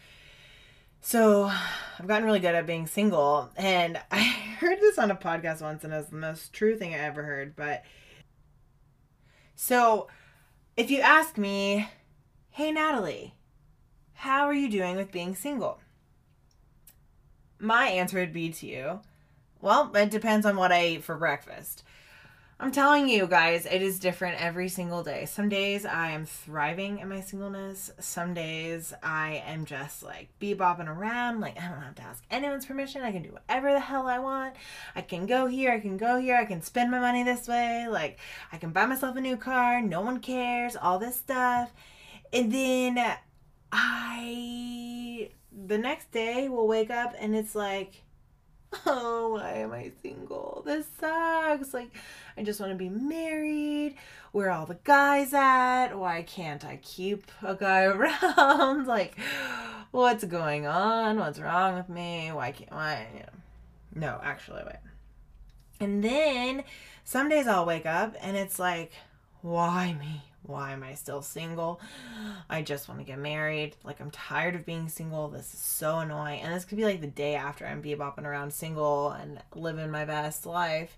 so 1.01 1.51
I've 1.99 2.07
gotten 2.07 2.25
really 2.25 2.41
good 2.41 2.55
at 2.55 2.67
being 2.67 2.87
single, 2.87 3.51
and 3.57 3.99
I 4.11 4.23
heard 4.23 4.81
this 4.81 4.99
on 4.99 5.11
a 5.11 5.17
podcast 5.17 5.63
once, 5.63 5.83
and 5.83 5.93
it 5.93 5.97
was 5.97 6.07
the 6.07 6.17
most 6.17 6.53
true 6.53 6.77
thing 6.77 6.95
I 6.95 6.99
ever 6.99 7.23
heard. 7.23 7.57
But 7.57 7.85
so 9.55 10.09
if 10.77 10.91
you 10.91 11.01
ask 11.01 11.37
me, 11.39 11.89
hey 12.51 12.71
Natalie, 12.71 13.35
how 14.13 14.45
are 14.45 14.55
you 14.55 14.71
doing 14.71 14.97
with 14.97 15.11
being 15.11 15.35
single? 15.35 15.81
My 17.59 17.89
answer 17.89 18.19
would 18.19 18.33
be 18.33 18.51
to 18.51 18.67
you, 18.67 19.01
well, 19.61 19.91
it 19.95 20.11
depends 20.11 20.47
on 20.47 20.57
what 20.57 20.73
I 20.73 20.87
eat 20.87 21.05
for 21.05 21.17
breakfast. 21.17 21.85
I'm 22.63 22.73
telling 22.73 23.09
you 23.09 23.27
guys, 23.27 23.65
it 23.65 23.81
is 23.81 23.99
different 23.99 24.39
every 24.39 24.69
single 24.69 25.03
day. 25.03 25.25
Some 25.25 25.49
days 25.49 25.87
I 25.87 26.11
am 26.11 26.27
thriving 26.27 26.99
in 26.99 27.09
my 27.09 27.23
singleness. 27.23 27.91
Some 27.99 28.35
days 28.35 28.93
I 29.03 29.43
am 29.47 29.65
just 29.65 30.03
like 30.03 30.29
bebopping 30.39 30.87
around. 30.87 31.41
Like, 31.41 31.59
I 31.59 31.69
don't 31.71 31.81
have 31.81 31.95
to 31.95 32.03
ask 32.03 32.23
anyone's 32.31 32.67
permission. 32.67 33.01
I 33.01 33.13
can 33.13 33.23
do 33.23 33.31
whatever 33.31 33.73
the 33.73 33.81
hell 33.81 34.07
I 34.07 34.19
want. 34.19 34.57
I 34.95 35.01
can 35.01 35.25
go 35.25 35.47
here. 35.47 35.73
I 35.73 35.81
can 35.81 35.97
go 35.97 36.21
here. 36.21 36.37
I 36.37 36.45
can 36.45 36.61
spend 36.61 36.91
my 36.91 37.01
money 37.01 37.25
this 37.25 37.49
way. 37.49 37.87
Like, 37.89 38.19
I 38.53 38.59
can 38.59 38.73
buy 38.73 38.85
myself 38.85 39.17
a 39.17 39.23
new 39.23 39.39
car. 39.39 39.81
No 39.81 40.03
one 40.03 40.21
cares. 40.21 40.77
All 40.77 40.99
this 40.99 41.17
stuff. 41.17 41.73
And 42.31 42.53
then 42.53 43.17
I, 43.73 45.31
the 45.51 45.79
next 45.79 46.13
day, 46.13 46.51
will 46.51 46.69
wake 46.69 46.91
up 46.91 47.15
and 47.19 47.35
it's 47.35 47.55
like, 47.55 48.03
oh, 48.87 49.35
why 49.35 49.53
am 49.55 49.73
I 49.73 49.91
single? 50.03 50.63
This 50.65 50.87
sucks. 51.01 51.75
Like, 51.75 51.91
I 52.37 52.43
just 52.43 52.61
want 52.61 52.73
to 52.73 52.79
be 52.79 52.89
married. 52.89 53.97
Where 54.33 54.49
are 54.49 54.61
all 54.61 54.67
the 54.67 54.79
guys 54.85 55.35
at? 55.35 55.95
Why 55.95 56.23
can't 56.23 56.65
I 56.65 56.79
keep 56.83 57.25
a 57.43 57.55
guy 57.55 57.83
around? 57.85 58.87
like, 58.87 59.17
what's 59.91 60.25
going 60.25 60.67
on? 60.67 61.19
What's 61.19 61.41
wrong 61.41 61.75
with 61.75 61.89
me? 61.89 62.31
Why 62.33 62.53
can't 62.53 62.71
why? 62.71 63.07
You. 63.15 63.25
No, 63.95 64.21
actually, 64.23 64.63
wait. 64.65 64.77
And 65.81 66.05
then 66.05 66.63
some 67.05 67.29
days 67.29 67.49
I'll 67.49 67.67
wake 67.67 67.87
up 67.87 68.15
and 68.21 68.37
it's 68.37 68.59
like, 68.59 68.93
why 69.43 69.95
me? 69.95 70.23
Why 70.43 70.73
am 70.73 70.83
I 70.83 70.95
still 70.95 71.23
single? 71.23 71.81
I 72.49 72.63
just 72.63 72.89
want 72.89 73.01
to 73.01 73.07
get 73.07 73.19
married. 73.19 73.77
Like, 73.85 74.01
I'm 74.01 74.11
tired 74.11 74.55
of 74.55 74.67
being 74.67 74.89
single. 74.89 75.29
This 75.29 75.53
is 75.53 75.61
so 75.61 75.99
annoying. 75.99 76.41
And 76.41 76.55
this 76.55 76.65
could 76.65 76.79
be 76.79 76.85
like 76.85 77.01
the 77.01 77.07
day 77.07 77.35
after 77.35 77.67
I'm 77.67 77.83
bebopping 77.83 78.25
around 78.25 78.53
single 78.53 79.11
and 79.11 79.41
living 79.55 79.91
my 79.91 80.05
best 80.05 80.47
life. 80.47 80.97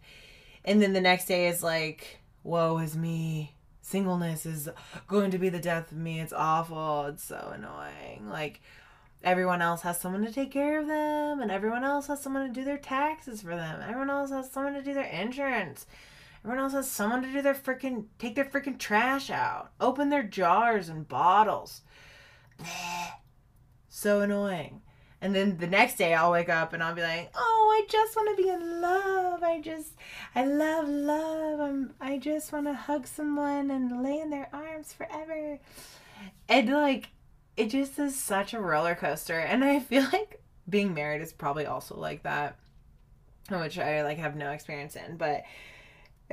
And 0.65 0.81
then 0.81 0.93
the 0.93 1.01
next 1.01 1.27
day 1.27 1.49
is 1.49 1.63
like, 1.63 2.21
woe 2.45 2.79
is 2.79 2.97
me. 2.97 3.55
Singleness 3.81 4.47
is 4.47 4.69
going 5.09 5.33
to 5.33 5.39
be 5.39 5.49
the 5.49 5.59
death 5.59 5.91
of 5.91 5.99
me. 5.99 6.21
It's 6.21 6.33
awful. 6.33 7.07
It's 7.07 7.25
so 7.25 7.53
annoying. 7.55 8.29
Like, 8.29 8.61
everyone 9.25 9.61
else 9.61 9.83
has 9.83 10.01
someone 10.01 10.25
to 10.25 10.33
take 10.33 10.53
care 10.53 10.81
of 10.81 10.87
them, 10.87 11.41
and 11.41 11.51
everyone 11.51 11.85
else 11.85 12.07
has 12.07 12.23
someone 12.23 12.47
to 12.47 12.53
do 12.53 12.65
their 12.65 12.79
taxes 12.79 13.43
for 13.43 13.57
them. 13.57 13.81
Everyone 13.83 14.11
else 14.11 14.31
has 14.31 14.51
someone 14.51 14.75
to 14.75 14.83
do 14.83 14.95
their 14.95 15.05
insurance 15.05 15.87
Everyone 16.45 16.65
else 16.65 16.73
has 16.73 16.91
someone 16.91 17.23
to 17.23 17.33
do 17.33 17.41
their 17.41 17.55
freaking 17.55 18.07
take 18.19 18.35
their 18.35 18.45
freaking 18.45 18.79
trash 18.79 19.31
out, 19.31 19.73
open 19.81 20.09
their 20.09 20.25
jars 20.25 20.89
and 20.89 21.09
bottles. 21.09 21.83
So 23.95 24.21
annoying. 24.21 24.81
And 25.21 25.35
then 25.35 25.59
the 25.59 25.67
next 25.67 25.97
day 25.97 26.15
I'll 26.15 26.33
wake 26.33 26.49
up 26.49 26.73
and 26.73 26.83
I'll 26.83 26.95
be 26.95 27.03
like, 27.03 27.31
"Oh, 27.35 27.71
I 27.73 27.87
just 27.89 28.17
want 28.17 28.37
to 28.37 28.43
be 28.43 28.49
in 28.49 28.81
love. 28.81 29.43
I 29.43 29.61
just 29.61 29.93
I 30.35 30.47
love 30.47 30.89
love. 30.89 31.61
I'm 31.61 31.95
I 32.01 32.19
just 32.19 32.53
want 32.53 32.67
to 32.67 32.75
hug 32.75 33.07
someone 33.07 33.71
and 33.71 34.03
lay 34.03 34.19
in 34.19 34.31
their 34.31 34.49
arms 34.53 34.93
forever." 34.95 35.61
And 36.49 36.71
like 36.71 37.11
it 37.57 37.69
just 37.69 37.99
is 37.99 38.19
such 38.19 38.55
a 38.55 38.61
roller 38.61 38.95
coaster 38.95 39.39
and 39.39 39.63
I 39.63 39.79
feel 39.79 40.03
like 40.13 40.43
being 40.69 40.95
married 40.95 41.23
is 41.23 41.33
probably 41.33 41.67
also 41.67 41.97
like 41.97 42.23
that, 42.23 42.59
which 43.51 43.79
I 43.79 44.03
like 44.03 44.19
have 44.19 44.37
no 44.37 44.51
experience 44.51 44.97
in, 44.97 45.17
but 45.17 45.43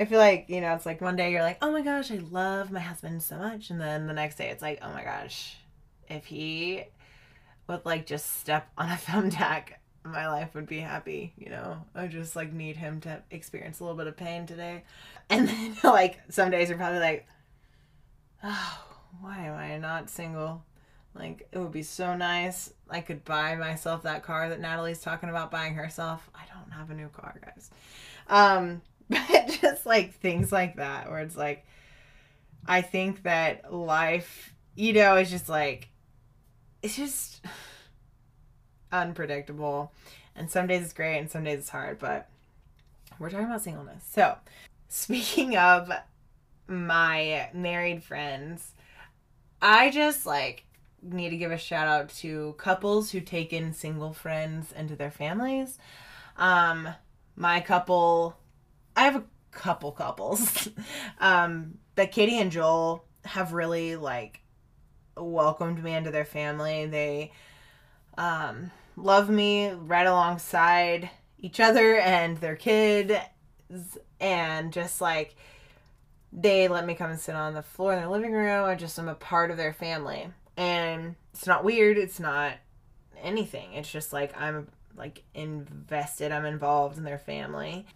I 0.00 0.06
feel 0.06 0.18
like, 0.18 0.46
you 0.48 0.62
know, 0.62 0.74
it's 0.74 0.86
like 0.86 1.02
one 1.02 1.14
day 1.14 1.30
you're 1.30 1.42
like, 1.42 1.58
oh 1.60 1.70
my 1.70 1.82
gosh, 1.82 2.10
I 2.10 2.16
love 2.30 2.72
my 2.72 2.80
husband 2.80 3.22
so 3.22 3.36
much. 3.36 3.68
And 3.68 3.78
then 3.78 4.06
the 4.06 4.14
next 4.14 4.36
day 4.36 4.48
it's 4.48 4.62
like, 4.62 4.78
oh 4.80 4.90
my 4.90 5.04
gosh, 5.04 5.58
if 6.08 6.24
he 6.24 6.84
would 7.68 7.84
like 7.84 8.06
just 8.06 8.40
step 8.40 8.66
on 8.78 8.88
a 8.88 8.94
thumbtack, 9.06 9.74
my 10.02 10.26
life 10.26 10.54
would 10.54 10.66
be 10.66 10.78
happy, 10.78 11.34
you 11.36 11.50
know? 11.50 11.84
I 11.94 12.06
just 12.06 12.34
like 12.34 12.50
need 12.50 12.78
him 12.78 13.02
to 13.02 13.22
experience 13.30 13.80
a 13.80 13.84
little 13.84 13.98
bit 13.98 14.06
of 14.06 14.16
pain 14.16 14.46
today. 14.46 14.84
And 15.32 15.46
then 15.46 15.76
like 15.84 16.18
some 16.28 16.50
days 16.50 16.70
you're 16.70 16.78
probably 16.78 16.98
like, 16.98 17.28
oh, 18.42 18.84
why 19.20 19.38
am 19.44 19.54
I 19.54 19.76
not 19.76 20.10
single? 20.10 20.64
Like 21.14 21.46
it 21.52 21.58
would 21.58 21.70
be 21.70 21.82
so 21.84 22.16
nice. 22.16 22.72
I 22.88 23.00
could 23.00 23.24
buy 23.24 23.54
myself 23.54 24.02
that 24.04 24.24
car 24.24 24.48
that 24.48 24.60
Natalie's 24.60 25.00
talking 25.00 25.28
about 25.28 25.50
buying 25.52 25.74
herself. 25.74 26.28
I 26.34 26.40
don't 26.52 26.72
have 26.72 26.90
a 26.90 26.94
new 26.94 27.08
car, 27.08 27.38
guys. 27.44 27.70
Um, 28.28 28.82
but 29.10 29.58
just 29.60 29.84
like 29.84 30.14
things 30.14 30.50
like 30.50 30.76
that 30.76 31.10
where 31.10 31.20
it's 31.20 31.36
like 31.36 31.66
i 32.66 32.80
think 32.80 33.22
that 33.24 33.72
life 33.72 34.54
you 34.74 34.92
know 34.92 35.16
is 35.16 35.30
just 35.30 35.48
like 35.48 35.90
it's 36.82 36.96
just 36.96 37.44
unpredictable. 38.92 39.92
And 40.34 40.50
some 40.50 40.66
days 40.66 40.82
it's 40.82 40.92
great 40.92 41.18
and 41.18 41.30
some 41.30 41.44
days 41.44 41.58
it's 41.60 41.68
hard 41.68 41.98
but 41.98 42.28
we're 43.18 43.30
talking 43.30 43.46
about 43.46 43.62
singleness. 43.62 44.04
So 44.10 44.36
speaking 44.88 45.56
of 45.56 45.90
my 46.66 47.50
married 47.52 48.02
friends 48.02 48.74
i 49.60 49.90
just 49.90 50.24
like 50.24 50.64
need 51.02 51.30
to 51.30 51.36
give 51.36 51.50
a 51.50 51.58
shout 51.58 51.88
out 51.88 52.08
to 52.08 52.54
couples 52.58 53.10
who 53.10 53.20
take 53.20 53.52
in 53.52 53.72
single 53.72 54.12
friends 54.12 54.72
into 54.72 54.96
their 54.96 55.10
families. 55.10 55.78
Um 56.36 56.88
my 57.36 57.60
couple 57.60 58.36
I 58.96 59.04
have 59.04 59.16
a 59.16 59.24
couple 59.50 59.92
couples. 59.92 60.68
um, 61.20 61.78
but 61.94 62.12
Katie 62.12 62.38
and 62.38 62.50
Joel 62.50 63.04
have 63.24 63.52
really 63.52 63.96
like 63.96 64.40
welcomed 65.16 65.82
me 65.82 65.94
into 65.94 66.10
their 66.10 66.24
family. 66.24 66.86
They 66.86 67.32
um, 68.16 68.70
love 68.96 69.28
me 69.30 69.70
right 69.70 70.06
alongside 70.06 71.10
each 71.38 71.60
other 71.60 71.96
and 71.96 72.38
their 72.38 72.56
kid 72.56 73.20
and 74.20 74.72
just 74.72 75.00
like 75.00 75.36
they 76.32 76.68
let 76.68 76.86
me 76.86 76.94
come 76.94 77.10
and 77.10 77.18
sit 77.18 77.34
on 77.34 77.54
the 77.54 77.62
floor 77.62 77.92
in 77.92 77.98
their 77.98 78.08
living 78.08 78.32
room. 78.32 78.64
I 78.64 78.74
just 78.74 78.98
am 78.98 79.08
a 79.08 79.14
part 79.14 79.50
of 79.50 79.56
their 79.56 79.72
family. 79.72 80.28
And 80.56 81.16
it's 81.32 81.46
not 81.46 81.64
weird, 81.64 81.96
it's 81.96 82.20
not 82.20 82.52
anything. 83.22 83.72
It's 83.72 83.90
just 83.90 84.12
like 84.12 84.38
I'm 84.40 84.68
like 84.96 85.22
invested, 85.34 86.30
I'm 86.32 86.44
involved 86.44 86.98
in 86.98 87.04
their 87.04 87.18
family 87.18 87.86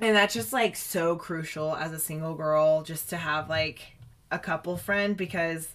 and 0.00 0.16
that's 0.16 0.34
just 0.34 0.52
like 0.52 0.76
so 0.76 1.16
crucial 1.16 1.74
as 1.76 1.92
a 1.92 1.98
single 1.98 2.34
girl 2.34 2.82
just 2.82 3.10
to 3.10 3.16
have 3.16 3.48
like 3.48 3.92
a 4.30 4.38
couple 4.38 4.76
friend 4.76 5.16
because 5.16 5.74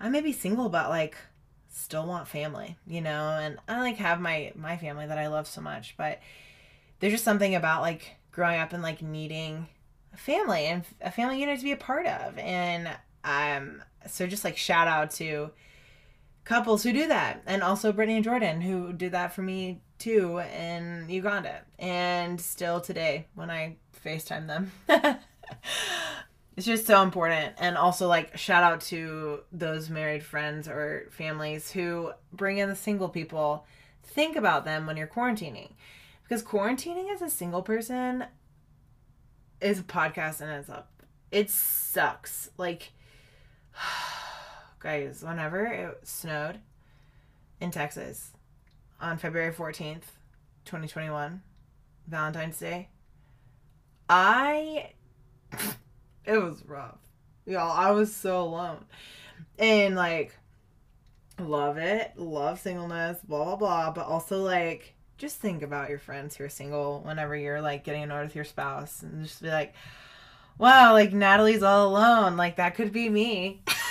I 0.00 0.08
may 0.08 0.20
be 0.20 0.32
single 0.32 0.68
but 0.68 0.88
like 0.88 1.16
still 1.70 2.06
want 2.06 2.28
family, 2.28 2.76
you 2.86 3.00
know, 3.00 3.38
and 3.40 3.58
I 3.68 3.80
like 3.80 3.96
have 3.96 4.20
my 4.20 4.52
my 4.54 4.76
family 4.76 5.06
that 5.06 5.18
I 5.18 5.28
love 5.28 5.46
so 5.46 5.60
much, 5.60 5.94
but 5.96 6.20
there's 7.00 7.12
just 7.12 7.24
something 7.24 7.54
about 7.54 7.82
like 7.82 8.16
growing 8.30 8.60
up 8.60 8.72
and 8.72 8.82
like 8.82 9.02
needing 9.02 9.68
a 10.12 10.16
family 10.16 10.66
and 10.66 10.84
a 11.00 11.10
family 11.10 11.40
unit 11.40 11.58
to 11.58 11.64
be 11.64 11.72
a 11.72 11.76
part 11.76 12.06
of. 12.06 12.38
And 12.38 12.88
um 13.24 13.82
so 14.08 14.26
just 14.26 14.44
like 14.44 14.56
shout 14.56 14.88
out 14.88 15.12
to 15.12 15.50
couples 16.44 16.82
who 16.82 16.92
do 16.92 17.06
that 17.08 17.42
and 17.46 17.62
also 17.62 17.92
Brittany 17.92 18.16
and 18.16 18.24
Jordan 18.24 18.60
who 18.60 18.92
did 18.92 19.12
that 19.12 19.32
for 19.32 19.42
me 19.42 19.80
too 19.98 20.40
in 20.40 21.06
Uganda 21.08 21.60
and 21.78 22.40
still 22.40 22.80
today 22.80 23.26
when 23.34 23.50
I 23.50 23.76
FaceTime 24.04 24.46
them. 24.46 24.72
it's 26.56 26.66
just 26.66 26.86
so 26.86 27.02
important. 27.02 27.54
And 27.58 27.76
also, 27.76 28.08
like, 28.08 28.36
shout 28.36 28.62
out 28.62 28.80
to 28.82 29.40
those 29.52 29.90
married 29.90 30.24
friends 30.24 30.68
or 30.68 31.08
families 31.10 31.70
who 31.70 32.12
bring 32.32 32.58
in 32.58 32.68
the 32.68 32.76
single 32.76 33.08
people. 33.08 33.66
Think 34.02 34.36
about 34.36 34.64
them 34.64 34.86
when 34.86 34.96
you're 34.96 35.06
quarantining. 35.06 35.72
Because 36.22 36.42
quarantining 36.42 37.12
as 37.12 37.22
a 37.22 37.30
single 37.30 37.62
person 37.62 38.24
is 39.60 39.80
a 39.80 39.84
podcast 39.84 40.40
and 40.40 40.50
it's 40.50 40.68
up. 40.68 40.90
It 41.30 41.50
sucks. 41.50 42.50
Like, 42.58 42.92
guys, 44.82 45.22
whenever 45.22 45.64
it 45.64 46.00
snowed 46.02 46.58
in 47.60 47.70
Texas, 47.70 48.32
on 49.00 49.16
February 49.16 49.52
14th, 49.52 50.02
2021, 50.64 51.40
Valentine's 52.08 52.58
Day, 52.58 52.88
I 54.08 54.90
it 56.24 56.36
was 56.36 56.64
rough. 56.66 56.98
Y'all, 57.46 57.70
I 57.70 57.92
was 57.92 58.14
so 58.14 58.42
alone. 58.42 58.84
And 59.58 59.94
like 59.94 60.36
love 61.38 61.76
it, 61.78 62.12
love 62.16 62.58
singleness, 62.60 63.18
blah 63.22 63.44
blah 63.44 63.56
blah, 63.56 63.90
but 63.92 64.06
also 64.06 64.42
like 64.42 64.94
just 65.16 65.38
think 65.38 65.62
about 65.62 65.90
your 65.90 65.98
friends 65.98 66.36
who 66.36 66.44
are 66.44 66.48
single 66.48 67.02
whenever 67.04 67.36
you're 67.36 67.60
like 67.60 67.84
getting 67.84 68.02
annoyed 68.02 68.24
with 68.24 68.34
your 68.34 68.44
spouse 68.44 69.02
and 69.02 69.24
just 69.24 69.42
be 69.42 69.48
like, 69.48 69.74
wow, 70.58 70.92
like 70.92 71.12
Natalie's 71.12 71.62
all 71.62 71.88
alone. 71.88 72.36
Like 72.36 72.56
that 72.56 72.74
could 72.74 72.92
be 72.92 73.08
me. 73.08 73.62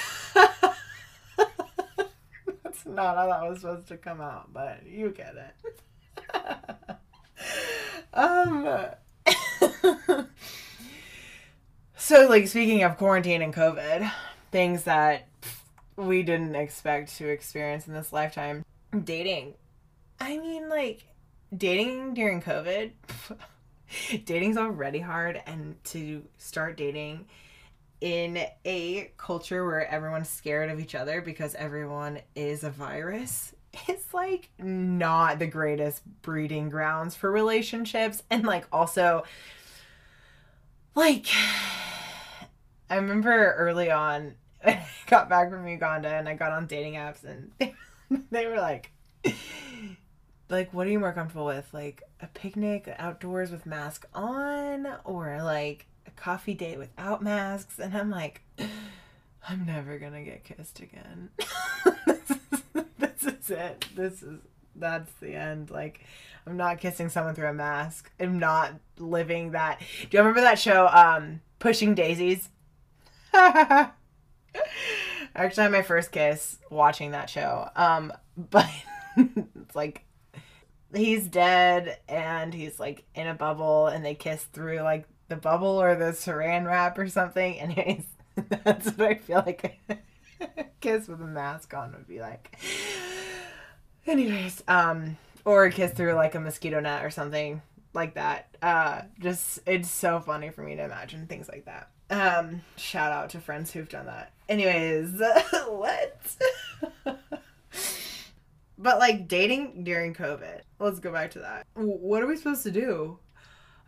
Not 2.85 3.17
how 3.17 3.27
that 3.27 3.49
was 3.49 3.61
supposed 3.61 3.87
to 3.89 3.97
come 3.97 4.21
out, 4.21 4.51
but 4.53 4.85
you 4.85 5.09
get 5.09 5.35
it. 5.35 5.79
um 8.13 8.67
so 11.95 12.27
like 12.27 12.47
speaking 12.47 12.83
of 12.83 12.97
quarantine 12.97 13.41
and 13.41 13.53
COVID, 13.53 14.11
things 14.51 14.83
that 14.83 15.27
we 15.95 16.23
didn't 16.23 16.55
expect 16.55 17.17
to 17.17 17.27
experience 17.27 17.87
in 17.87 17.93
this 17.93 18.11
lifetime. 18.11 18.65
Dating. 19.03 19.53
I 20.19 20.37
mean 20.37 20.69
like 20.69 21.03
dating 21.55 22.13
during 22.13 22.41
COVID, 22.41 22.91
dating's 24.25 24.57
already 24.57 24.99
hard, 24.99 25.41
and 25.45 25.81
to 25.85 26.23
start 26.37 26.77
dating 26.77 27.25
in 28.01 28.45
a 28.65 29.11
culture 29.17 29.65
where 29.65 29.87
everyone's 29.87 30.29
scared 30.29 30.69
of 30.69 30.79
each 30.79 30.95
other 30.95 31.21
because 31.21 31.55
everyone 31.55 32.19
is 32.35 32.63
a 32.63 32.69
virus 32.69 33.53
it's 33.87 34.13
like 34.13 34.49
not 34.59 35.39
the 35.39 35.47
greatest 35.47 36.01
breeding 36.21 36.69
grounds 36.69 37.15
for 37.15 37.31
relationships. 37.31 38.23
And 38.29 38.43
like 38.43 38.65
also 38.71 39.23
like 40.95 41.27
i 42.89 42.95
remember 42.95 43.53
early 43.53 43.89
on 43.89 44.35
I 44.65 44.85
got 45.07 45.29
back 45.29 45.49
from 45.49 45.65
uganda 45.67 46.09
and 46.09 46.27
i 46.27 46.35
got 46.35 46.51
on 46.51 46.67
dating 46.67 46.95
apps 46.95 47.23
and 47.23 47.51
they, 47.57 47.73
they 48.31 48.45
were 48.45 48.57
like 48.57 48.91
like 50.49 50.73
what 50.73 50.85
are 50.85 50.89
you 50.89 50.99
more 50.99 51.13
comfortable 51.13 51.45
with? 51.45 51.67
Like 51.73 52.03
a 52.19 52.27
picnic 52.27 52.93
outdoors 52.97 53.51
with 53.51 53.65
mask 53.65 54.05
on 54.13 54.87
or 55.05 55.41
like 55.43 55.87
coffee 56.21 56.53
date 56.53 56.77
without 56.77 57.23
masks 57.23 57.79
and 57.79 57.97
i'm 57.97 58.11
like 58.11 58.41
i'm 59.49 59.65
never 59.65 59.97
gonna 59.97 60.23
get 60.23 60.43
kissed 60.43 60.79
again. 60.79 61.29
This, 62.05 62.29
is, 62.29 62.37
this 62.99 63.23
is 63.23 63.49
it. 63.49 63.87
This 63.95 64.21
is 64.21 64.39
that's 64.75 65.11
the 65.13 65.33
end. 65.33 65.71
Like 65.71 66.05
i'm 66.45 66.57
not 66.57 66.79
kissing 66.79 67.09
someone 67.09 67.33
through 67.33 67.47
a 67.47 67.53
mask. 67.53 68.11
I'm 68.19 68.37
not 68.37 68.73
living 68.99 69.51
that. 69.51 69.79
Do 69.79 69.85
you 70.11 70.19
remember 70.19 70.41
that 70.41 70.59
show 70.59 70.87
um 70.93 71.41
pushing 71.57 71.95
daisies? 71.95 72.49
I 73.33 73.89
actually 75.33 75.63
had 75.63 75.71
my 75.71 75.81
first 75.81 76.11
kiss 76.11 76.59
watching 76.69 77.11
that 77.11 77.31
show. 77.31 77.67
Um 77.75 78.13
but 78.37 78.69
it's 79.17 79.75
like 79.75 80.05
he's 80.93 81.27
dead 81.27 81.97
and 82.07 82.53
he's 82.53 82.79
like 82.79 83.05
in 83.15 83.25
a 83.25 83.33
bubble 83.33 83.87
and 83.87 84.05
they 84.05 84.13
kiss 84.13 84.43
through 84.43 84.81
like 84.81 85.07
the 85.31 85.37
bubble 85.37 85.81
or 85.81 85.95
the 85.95 86.11
saran 86.11 86.65
wrap 86.65 86.99
or 86.99 87.07
something. 87.07 87.57
Anyways, 87.59 88.03
that's 88.63 88.87
what 88.91 89.01
I 89.01 89.15
feel 89.15 89.43
like 89.45 89.79
a 89.89 90.65
kiss 90.81 91.07
with 91.07 91.21
a 91.21 91.25
mask 91.25 91.73
on 91.73 91.93
would 91.93 92.07
be 92.07 92.19
like. 92.19 92.59
Anyways, 94.05 94.61
um, 94.67 95.17
or 95.45 95.65
a 95.65 95.71
kiss 95.71 95.93
through 95.93 96.13
like 96.13 96.35
a 96.35 96.39
mosquito 96.39 96.79
net 96.81 97.05
or 97.05 97.09
something 97.09 97.61
like 97.93 98.15
that. 98.15 98.55
Uh, 98.61 99.03
just 99.19 99.59
it's 99.65 99.89
so 99.89 100.19
funny 100.19 100.49
for 100.49 100.63
me 100.63 100.75
to 100.75 100.83
imagine 100.83 101.27
things 101.27 101.47
like 101.47 101.65
that. 101.65 101.89
Um, 102.09 102.61
shout 102.75 103.13
out 103.13 103.29
to 103.29 103.39
friends 103.39 103.71
who've 103.71 103.87
done 103.87 104.07
that. 104.07 104.33
Anyways, 104.49 105.21
what? 105.69 106.19
But 108.77 108.97
like 108.97 109.27
dating 109.27 109.83
during 109.83 110.13
COVID. 110.13 110.61
Let's 110.79 110.99
go 110.99 111.13
back 111.13 111.31
to 111.31 111.39
that. 111.39 111.67
What 111.75 112.21
are 112.21 112.27
we 112.27 112.35
supposed 112.35 112.63
to 112.63 112.71
do? 112.71 113.19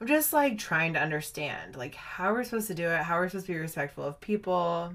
I'm 0.03 0.07
just 0.07 0.33
like 0.33 0.57
trying 0.57 0.95
to 0.95 1.01
understand 1.01 1.77
like 1.77 1.95
how 1.95 2.33
we're 2.33 2.43
supposed 2.43 2.67
to 2.67 2.73
do 2.73 2.89
it, 2.89 3.03
how 3.03 3.15
we're 3.15 3.29
supposed 3.29 3.45
to 3.45 3.53
be 3.53 3.57
respectful 3.57 4.03
of 4.03 4.19
people. 4.19 4.93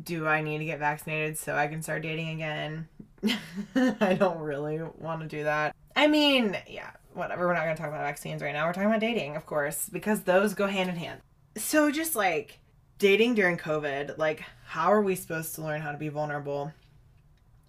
Do 0.00 0.28
I 0.28 0.40
need 0.40 0.58
to 0.58 0.64
get 0.64 0.78
vaccinated 0.78 1.36
so 1.36 1.56
I 1.56 1.66
can 1.66 1.82
start 1.82 2.02
dating 2.02 2.28
again? 2.28 2.86
I 3.74 4.14
don't 4.14 4.38
really 4.38 4.80
want 4.98 5.22
to 5.22 5.26
do 5.26 5.42
that. 5.42 5.74
I 5.96 6.06
mean, 6.06 6.58
yeah, 6.68 6.90
whatever. 7.12 7.48
We're 7.48 7.54
not 7.54 7.64
going 7.64 7.74
to 7.74 7.82
talk 7.82 7.90
about 7.90 8.02
vaccines 8.02 8.40
right 8.40 8.52
now. 8.52 8.68
We're 8.68 8.72
talking 8.72 8.88
about 8.88 9.00
dating, 9.00 9.34
of 9.34 9.46
course, 9.46 9.88
because 9.88 10.20
those 10.20 10.54
go 10.54 10.68
hand 10.68 10.88
in 10.88 10.94
hand. 10.94 11.20
So 11.56 11.90
just 11.90 12.14
like 12.14 12.60
dating 12.98 13.34
during 13.34 13.56
COVID, 13.56 14.16
like 14.16 14.44
how 14.64 14.92
are 14.92 15.02
we 15.02 15.16
supposed 15.16 15.56
to 15.56 15.62
learn 15.62 15.80
how 15.80 15.90
to 15.90 15.98
be 15.98 16.08
vulnerable? 16.08 16.72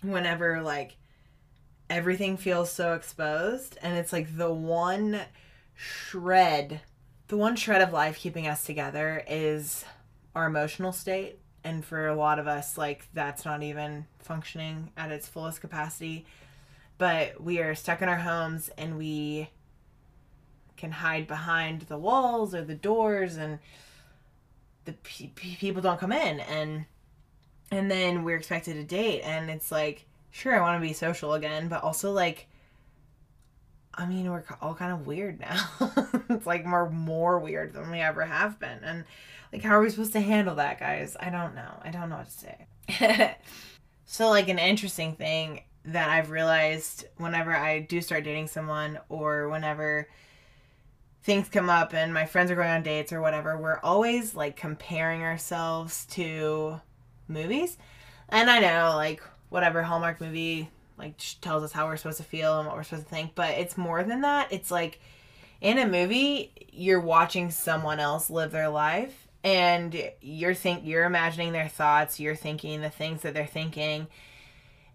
whenever 0.04 0.62
like 0.62 0.98
everything 1.90 2.38
feels 2.38 2.72
so 2.72 2.94
exposed 2.94 3.78
and 3.82 3.98
it's 3.98 4.14
like 4.14 4.38
the 4.38 4.52
one 4.52 5.22
shred 5.74 6.82
the 7.32 7.38
one 7.38 7.56
shred 7.56 7.82
of 7.82 7.94
life 7.94 8.20
keeping 8.20 8.46
us 8.46 8.66
together 8.66 9.24
is 9.26 9.86
our 10.36 10.48
emotional 10.48 10.92
state. 10.92 11.40
And 11.64 11.86
for 11.86 12.08
a 12.08 12.16
lot 12.16 12.40
of 12.40 12.48
us 12.48 12.78
like 12.78 13.08
that's 13.14 13.46
not 13.46 13.64
even 13.64 14.06
functioning 14.20 14.92
at 14.98 15.12
its 15.12 15.30
fullest 15.30 15.62
capacity. 15.62 16.26
But 16.98 17.42
we 17.42 17.60
are 17.60 17.74
stuck 17.74 18.02
in 18.02 18.10
our 18.10 18.18
homes 18.18 18.70
and 18.78 18.98
we 18.98 19.50
can 20.76 20.92
hide 20.92 21.26
behind 21.26 21.84
the 21.84 21.98
walls 21.98 22.54
or 22.54 22.66
the 22.66 22.76
doors 22.76 23.38
and 23.38 23.60
the 24.84 24.92
pe- 24.92 25.28
people 25.28 25.82
don't 25.82 26.02
come 26.02 26.12
in. 26.12 26.42
And 26.42 26.86
and 27.72 27.90
then 27.90 28.26
we're 28.26 28.36
expected 28.36 28.74
to 28.74 28.84
date. 28.84 29.22
And 29.22 29.50
it's 29.50 29.72
like 29.72 30.06
sure 30.32 30.56
i 30.56 30.62
want 30.62 30.82
to 30.82 30.88
be 30.88 30.94
social 30.94 31.34
again 31.34 31.68
but 31.68 31.84
also 31.84 32.12
like 32.12 32.48
i 33.94 34.06
mean 34.06 34.30
we're 34.30 34.44
all 34.62 34.74
kind 34.74 34.92
of 34.92 35.08
weird 35.08 35.40
now. 35.40 35.68
It's 36.30 36.48
like 36.48 36.66
more 36.66 36.90
more 36.90 37.40
weird 37.40 37.74
than 37.74 37.92
we 37.92 38.00
ever 38.00 38.24
have 38.24 38.58
been. 38.58 38.80
And 38.84 39.04
like 39.52 39.64
how 39.64 39.72
are 39.72 39.82
we 39.82 39.90
supposed 39.90 40.14
to 40.14 40.22
handle 40.22 40.56
that 40.56 40.80
guys? 40.80 41.18
I 41.20 41.30
don't 41.30 41.56
know. 41.56 41.80
I 41.84 41.92
don't 41.92 42.10
know 42.10 42.18
what 42.18 42.30
to 42.30 42.32
say. 42.32 43.38
So 44.06 44.30
like 44.30 44.50
an 44.50 44.60
interesting 44.60 45.16
thing 45.16 45.62
that 45.86 46.10
i've 46.10 46.30
realized 46.30 47.06
whenever 47.16 47.56
i 47.56 47.80
do 47.80 48.02
start 48.02 48.26
dating 48.26 48.48
someone 48.48 49.00
or 49.08 49.48
whenever 49.50 50.08
things 51.24 51.48
come 51.48 51.70
up 51.70 51.94
and 51.94 52.14
my 52.14 52.26
friends 52.26 52.52
are 52.52 52.56
going 52.56 52.70
on 52.70 52.84
dates 52.84 53.14
or 53.14 53.22
whatever 53.22 53.58
we're 53.58 53.80
always 53.80 54.36
like 54.36 54.58
comparing 54.58 55.24
ourselves 55.24 56.06
to 56.08 56.82
movies. 57.32 57.78
And 58.30 58.50
I 58.50 58.60
know, 58.60 58.94
like, 58.96 59.22
whatever 59.50 59.84
Hallmark 59.84 60.22
movie 60.22 60.70
like 61.02 61.16
tells 61.42 61.64
us 61.64 61.72
how 61.72 61.88
we're 61.88 61.98
supposed 61.98 62.18
to 62.18 62.24
feel 62.24 62.60
and 62.60 62.68
what 62.68 62.76
we're 62.76 62.84
supposed 62.84 63.08
to 63.08 63.10
think, 63.10 63.36
but 63.36 63.52
it's 63.52 63.78
more 63.78 64.04
than 64.04 64.22
that. 64.22 64.52
It's 64.52 64.72
like 64.72 65.00
in 65.60 65.78
a 65.78 65.88
movie, 65.88 66.52
you're 66.72 67.00
watching 67.00 67.52
someone 67.52 68.00
else 68.00 68.30
live 68.30 68.52
their 68.52 68.70
life 68.70 69.28
and 69.44 70.12
you're 70.22 70.54
think 70.54 70.86
you're 70.86 71.06
imagining 71.06 71.52
their 71.52 71.68
thoughts, 71.68 72.20
you're 72.20 72.36
thinking 72.36 72.82
the 72.82 72.90
things 72.90 73.24
that 73.24 73.34
they're 73.34 73.46
thinking. 73.46 74.08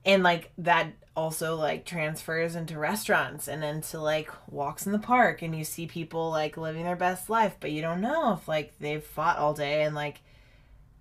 And 0.05 0.23
like 0.23 0.53
that 0.59 0.93
also 1.17 1.57
like 1.57 1.85
transfers 1.85 2.55
into 2.55 2.79
restaurants 2.79 3.49
and 3.49 3.65
into 3.65 3.99
like 3.99 4.31
walks 4.49 4.87
in 4.87 4.93
the 4.93 4.99
park 4.99 5.43
and 5.43 5.57
you 5.57 5.65
see 5.65 5.87
people 5.87 6.31
like 6.31 6.57
living 6.57 6.85
their 6.85 6.97
best 6.97 7.29
life, 7.29 7.57
but 7.59 7.73
you 7.73 7.83
don't 7.83 8.01
know 8.01 8.35
if 8.35 8.47
like 8.47 8.79
they've 8.79 9.03
fought 9.03 9.39
all 9.39 9.55
day 9.55 9.83
and 9.83 9.95
like 9.95 10.21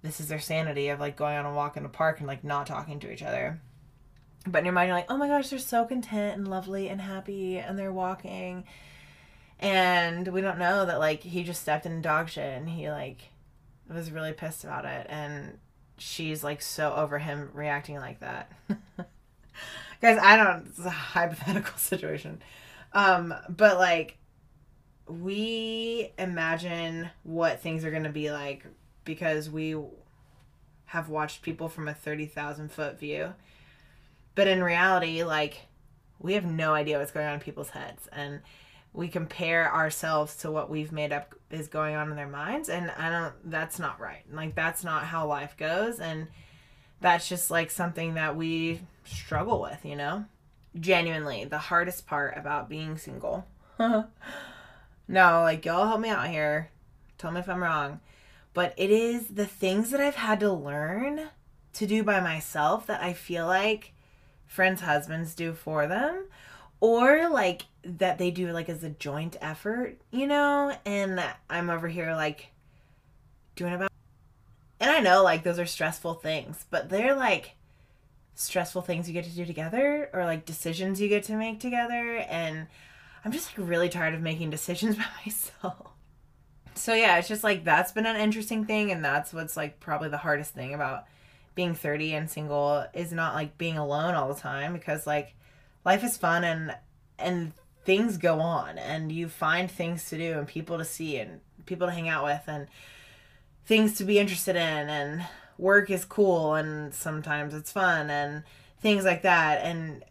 this 0.02 0.20
is 0.20 0.28
their 0.28 0.40
sanity 0.40 0.90
of 0.90 1.00
like 1.00 1.16
going 1.16 1.36
on 1.36 1.46
a 1.46 1.54
walk 1.54 1.78
in 1.78 1.86
a 1.86 1.90
park 1.90 2.20
and 2.20 2.28
like 2.28 2.44
not 2.44 2.68
talking 2.68 3.00
to 3.00 3.12
each 3.12 3.24
other. 3.24 3.60
But 4.48 4.60
in 4.60 4.66
your 4.66 4.74
mind, 4.74 4.88
you're 4.88 4.98
like, 4.98 5.10
oh 5.10 5.18
my 5.18 5.28
gosh, 5.28 5.50
they're 5.50 5.60
so 5.60 5.86
content 5.86 6.38
and 6.38 6.48
lovely 6.48 6.88
and 6.88 7.02
happy 7.02 7.58
and 7.58 7.78
they're 7.78 7.92
walking. 7.92 8.66
And 9.60 10.28
we 10.28 10.42
don't 10.42 10.60
know 10.60 10.86
that 10.86 11.00
like 11.00 11.24
he 11.24 11.44
just 11.44 11.62
stepped 11.62 11.86
in 11.86 12.02
dog 12.02 12.30
shit 12.30 12.58
and 12.58 12.70
he 12.70 12.90
like 12.90 13.30
was 13.90 14.12
really 14.12 14.34
pissed 14.34 14.64
about 14.64 14.86
it. 14.86 15.08
And 15.10 15.58
she's 15.98 16.44
like 16.44 16.62
so 16.62 16.94
over 16.94 17.20
him 17.20 17.50
reacting 17.54 17.96
like 17.96 18.20
that. 18.20 18.52
Guys, 20.02 20.20
I 20.22 20.38
don't, 20.38 20.68
it's 20.68 20.80
a 20.80 20.90
hypothetical 20.90 21.74
situation. 21.78 22.42
Um, 22.94 23.34
but 23.50 23.78
like, 23.78 24.18
we 25.08 26.12
imagine 26.18 27.10
what 27.24 27.62
things 27.62 27.86
are 27.86 27.92
going 27.92 28.04
to 28.04 28.10
be 28.10 28.32
like 28.32 28.66
because 29.04 29.50
we 29.50 29.76
have 30.86 31.10
watched 31.10 31.42
people 31.42 31.70
from 31.70 31.88
a 31.88 31.94
30,000 31.94 32.72
foot 32.72 33.00
view. 33.00 33.34
But 34.36 34.48
in 34.48 34.64
reality, 34.64 35.24
like, 35.24 35.68
we 36.20 36.34
have 36.34 36.46
no 36.46 36.74
idea 36.74 37.00
what's 37.00 37.12
going 37.12 37.26
on 37.26 37.36
in 37.36 37.40
people's 37.40 37.70
heads. 37.70 38.08
And 38.12 38.42
we 38.94 39.08
compare 39.08 39.74
ourselves 39.74 40.36
to 40.38 40.52
what 40.52 40.70
we've 40.70 40.92
made 40.92 41.12
up 41.12 41.36
is 41.50 41.68
going 41.68 41.96
on 41.96 42.10
in 42.10 42.16
their 42.16 42.28
minds. 42.28 42.70
And 42.70 42.92
I 42.92 43.10
don't, 43.10 43.34
that's 43.50 43.80
not 43.80 44.00
right. 44.00 44.24
Like, 44.32 44.56
that's 44.56 44.84
not 44.84 45.06
how 45.06 45.28
life 45.28 45.56
goes. 45.58 46.00
And 46.00 46.28
that's 47.02 47.28
just 47.28 47.50
like 47.52 47.72
something 47.72 48.16
that 48.16 48.36
we 48.36 48.82
struggle 49.04 49.62
with, 49.62 49.84
you 49.86 49.96
know? 49.96 50.26
Genuinely, 50.80 51.46
the 51.46 51.58
hardest 51.58 52.06
part 52.06 52.38
about 52.38 52.70
being 52.70 52.98
single 52.98 53.48
No, 55.08 55.42
like 55.42 55.66
y'all 55.66 55.88
help 55.88 56.00
me 56.00 56.10
out 56.10 56.28
here. 56.28 56.72
Tell 57.18 57.32
me 57.32 57.40
if 57.40 57.50
I'm 57.50 57.62
wrong. 57.62 58.00
But 58.54 58.74
it 58.78 58.90
is 58.90 59.28
the 59.28 59.46
things 59.46 59.92
that 59.92 60.00
I've 60.00 60.16
had 60.16 60.40
to 60.40 60.52
learn 60.52 61.30
to 61.74 61.86
do 61.86 62.04
by 62.04 62.20
myself 62.22 62.88
that 62.88 63.04
I 63.04 63.14
feel 63.14 63.46
like 63.46 63.94
friends' 64.48 64.82
husbands 64.82 65.36
do 65.36 65.54
for 65.54 65.88
them. 65.88 66.26
Or 66.80 67.30
like 67.30 67.64
that 67.84 68.18
they 68.18 68.32
do 68.32 68.52
like 68.52 68.70
as 68.70 68.84
a 68.84 68.90
joint 68.90 69.38
effort, 69.42 69.98
you 70.12 70.28
know? 70.28 70.76
And 70.86 71.24
I'm 71.50 71.70
over 71.70 71.88
here 71.88 72.14
like 72.14 72.48
doing 73.56 73.74
about 73.74 73.92
and 74.80 74.92
I 74.92 75.00
know 75.00 75.24
like 75.24 75.44
those 75.44 75.60
are 75.60 75.66
stressful 75.66 76.16
things, 76.16 76.66
but 76.70 76.90
they're 76.90 77.16
like 77.16 77.56
stressful 78.36 78.82
things 78.82 79.08
you 79.08 79.14
get 79.14 79.24
to 79.24 79.32
do 79.32 79.46
together 79.46 80.10
or 80.14 80.26
like 80.26 80.46
decisions 80.46 81.00
you 81.00 81.08
get 81.08 81.24
to 81.24 81.36
make 81.36 81.60
together 81.60 82.18
and 82.18 82.68
I'm 83.24 83.32
just 83.32 83.58
like 83.58 83.68
really 83.68 83.90
tired 83.90 84.14
of 84.14 84.22
making 84.22 84.50
decisions 84.50 84.96
by 84.98 85.06
myself. 85.26 85.92
So 86.76 86.94
yeah, 86.94 87.18
it's 87.18 87.30
just 87.30 87.44
like 87.44 87.64
that's 87.64 87.94
been 87.94 88.06
an 88.06 88.18
interesting 88.18 88.66
thing 88.66 88.92
and 88.92 89.04
that's 89.04 89.34
what's 89.34 89.56
like 89.56 89.80
probably 89.80 90.10
the 90.10 90.18
hardest 90.18 90.54
thing 90.54 90.74
about 90.74 91.06
being 91.56 91.74
30 91.74 92.14
and 92.14 92.30
single 92.30 92.86
is 92.94 93.12
not 93.12 93.34
like 93.34 93.58
being 93.58 93.78
alone 93.78 94.14
all 94.14 94.28
the 94.28 94.40
time 94.40 94.74
because 94.74 95.08
like 95.08 95.36
life 95.84 96.04
is 96.04 96.18
fun 96.18 96.44
and 96.44 96.76
and 97.18 97.54
things 97.86 98.18
go 98.18 98.40
on 98.40 98.78
and 98.78 99.12
you 99.12 99.30
find 99.30 99.72
things 99.72 100.10
to 100.10 100.18
do 100.18 100.38
and 100.38 100.48
people 100.48 100.78
to 100.78 100.86
see 100.86 101.18
and 101.18 101.40
people 101.66 101.88
to 101.88 101.94
hang 101.94 102.10
out 102.10 102.24
with 102.24 102.42
and 102.48 102.68
things 103.66 103.96
to 103.96 104.04
be 104.04 104.20
interested 104.20 104.56
in 104.56 104.90
and 104.90 105.26
work 105.58 105.90
is 105.90 106.04
cool 106.04 106.56
and 106.56 106.94
sometimes 106.94 107.54
it's 107.54 107.72
fun 107.72 108.10
and 108.10 108.44
things 108.82 109.06
like 109.06 109.22
that 109.22 109.62
and 109.64 110.04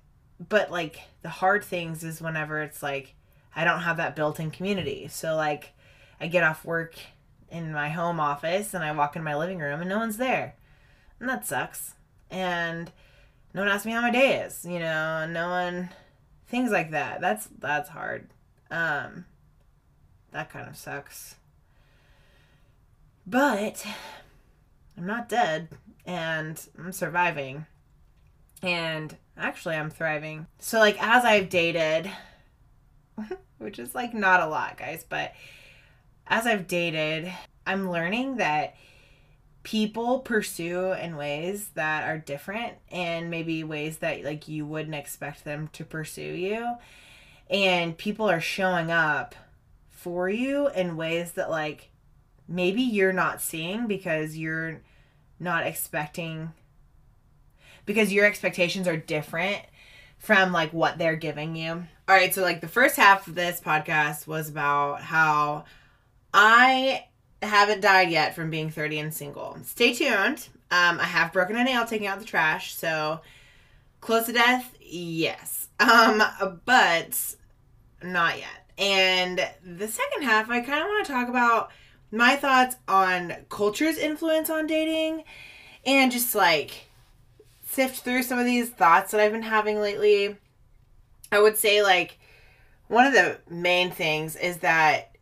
but 0.48 0.70
like 0.70 1.00
the 1.22 1.28
hard 1.28 1.62
things 1.62 2.02
is 2.02 2.22
whenever 2.22 2.62
it's 2.62 2.82
like 2.82 3.14
I 3.56 3.64
don't 3.64 3.80
have 3.80 3.98
that 3.98 4.16
built-in 4.16 4.50
community. 4.50 5.08
So 5.08 5.36
like 5.36 5.72
I 6.20 6.26
get 6.26 6.42
off 6.42 6.64
work 6.64 6.96
in 7.50 7.72
my 7.72 7.88
home 7.88 8.18
office 8.18 8.74
and 8.74 8.82
I 8.82 8.92
walk 8.92 9.16
in 9.16 9.22
my 9.22 9.36
living 9.36 9.58
room 9.58 9.80
and 9.80 9.88
no 9.88 9.98
one's 9.98 10.16
there. 10.16 10.56
And 11.20 11.28
that 11.28 11.46
sucks. 11.46 11.94
And 12.30 12.90
no 13.52 13.62
one 13.62 13.70
asks 13.70 13.86
me 13.86 13.92
how 13.92 14.00
my 14.00 14.10
day 14.10 14.40
is, 14.40 14.64
you 14.64 14.78
know, 14.78 15.26
no 15.26 15.48
one 15.48 15.90
things 16.48 16.70
like 16.70 16.90
that. 16.90 17.20
That's 17.20 17.48
that's 17.58 17.88
hard. 17.88 18.28
Um 18.70 19.24
that 20.32 20.50
kind 20.50 20.68
of 20.68 20.76
sucks. 20.76 21.36
But 23.26 23.86
I'm 24.96 25.06
not 25.06 25.28
dead 25.28 25.68
and 26.04 26.60
I'm 26.78 26.92
surviving. 26.92 27.66
And 28.62 29.16
actually, 29.36 29.76
I'm 29.76 29.90
thriving. 29.90 30.46
So, 30.58 30.78
like, 30.78 31.00
as 31.02 31.24
I've 31.24 31.48
dated, 31.48 32.10
which 33.58 33.78
is 33.78 33.94
like 33.94 34.14
not 34.14 34.40
a 34.40 34.46
lot, 34.46 34.76
guys, 34.76 35.04
but 35.08 35.32
as 36.26 36.46
I've 36.46 36.66
dated, 36.66 37.32
I'm 37.66 37.90
learning 37.90 38.36
that 38.36 38.74
people 39.64 40.20
pursue 40.20 40.92
in 40.92 41.16
ways 41.16 41.70
that 41.74 42.04
are 42.08 42.18
different 42.18 42.74
and 42.92 43.30
maybe 43.30 43.64
ways 43.64 43.98
that 43.98 44.22
like 44.22 44.46
you 44.46 44.64
wouldn't 44.64 44.94
expect 44.94 45.44
them 45.44 45.68
to 45.72 45.84
pursue 45.84 46.22
you 46.22 46.76
and 47.50 47.98
people 47.98 48.30
are 48.30 48.40
showing 48.40 48.90
up 48.90 49.34
for 49.88 50.28
you 50.28 50.68
in 50.68 50.96
ways 50.96 51.32
that 51.32 51.50
like 51.50 51.90
maybe 52.46 52.82
you're 52.82 53.12
not 53.12 53.40
seeing 53.40 53.86
because 53.86 54.36
you're 54.36 54.80
not 55.40 55.66
expecting 55.66 56.52
because 57.86 58.12
your 58.12 58.24
expectations 58.24 58.86
are 58.86 58.96
different 58.96 59.60
from 60.18 60.52
like 60.52 60.72
what 60.72 60.96
they're 60.98 61.16
giving 61.16 61.54
you. 61.54 61.86
All 62.06 62.14
right, 62.14 62.32
so 62.32 62.42
like 62.42 62.60
the 62.60 62.68
first 62.68 62.96
half 62.96 63.26
of 63.26 63.34
this 63.34 63.60
podcast 63.60 64.26
was 64.26 64.48
about 64.48 65.02
how 65.02 65.64
I 66.32 67.06
haven't 67.44 67.80
died 67.80 68.10
yet 68.10 68.34
from 68.34 68.50
being 68.50 68.70
30 68.70 68.98
and 68.98 69.14
single. 69.14 69.56
Stay 69.64 69.92
tuned. 69.94 70.48
Um, 70.70 70.98
I 70.98 71.04
have 71.04 71.32
broken 71.32 71.56
a 71.56 71.64
nail 71.64 71.84
taking 71.84 72.06
out 72.06 72.18
the 72.18 72.24
trash, 72.24 72.74
so 72.74 73.20
close 74.00 74.26
to 74.26 74.32
death, 74.32 74.76
yes. 74.80 75.68
Um, 75.80 76.22
but 76.64 77.36
not 78.02 78.38
yet. 78.38 78.70
And 78.78 79.48
the 79.64 79.88
second 79.88 80.22
half, 80.22 80.50
I 80.50 80.60
kind 80.60 80.80
of 80.80 80.88
want 80.88 81.06
to 81.06 81.12
talk 81.12 81.28
about 81.28 81.70
my 82.10 82.36
thoughts 82.36 82.76
on 82.88 83.34
culture's 83.48 83.98
influence 83.98 84.50
on 84.50 84.66
dating 84.66 85.24
and 85.84 86.12
just 86.12 86.34
like 86.34 86.86
sift 87.64 88.04
through 88.04 88.22
some 88.22 88.38
of 88.38 88.44
these 88.44 88.70
thoughts 88.70 89.10
that 89.10 89.20
I've 89.20 89.32
been 89.32 89.42
having 89.42 89.80
lately. 89.80 90.36
I 91.32 91.40
would 91.40 91.56
say, 91.56 91.82
like, 91.82 92.18
one 92.88 93.06
of 93.06 93.12
the 93.12 93.38
main 93.50 93.90
things 93.90 94.36
is 94.36 94.58
that 94.58 95.13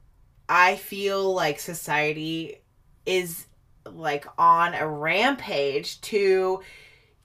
I 0.55 0.77
feel 0.77 1.33
like 1.33 1.61
society 1.61 2.61
is 3.07 3.47
like 3.87 4.27
on 4.37 4.75
a 4.75 4.87
rampage 4.87 5.99
to 6.03 6.61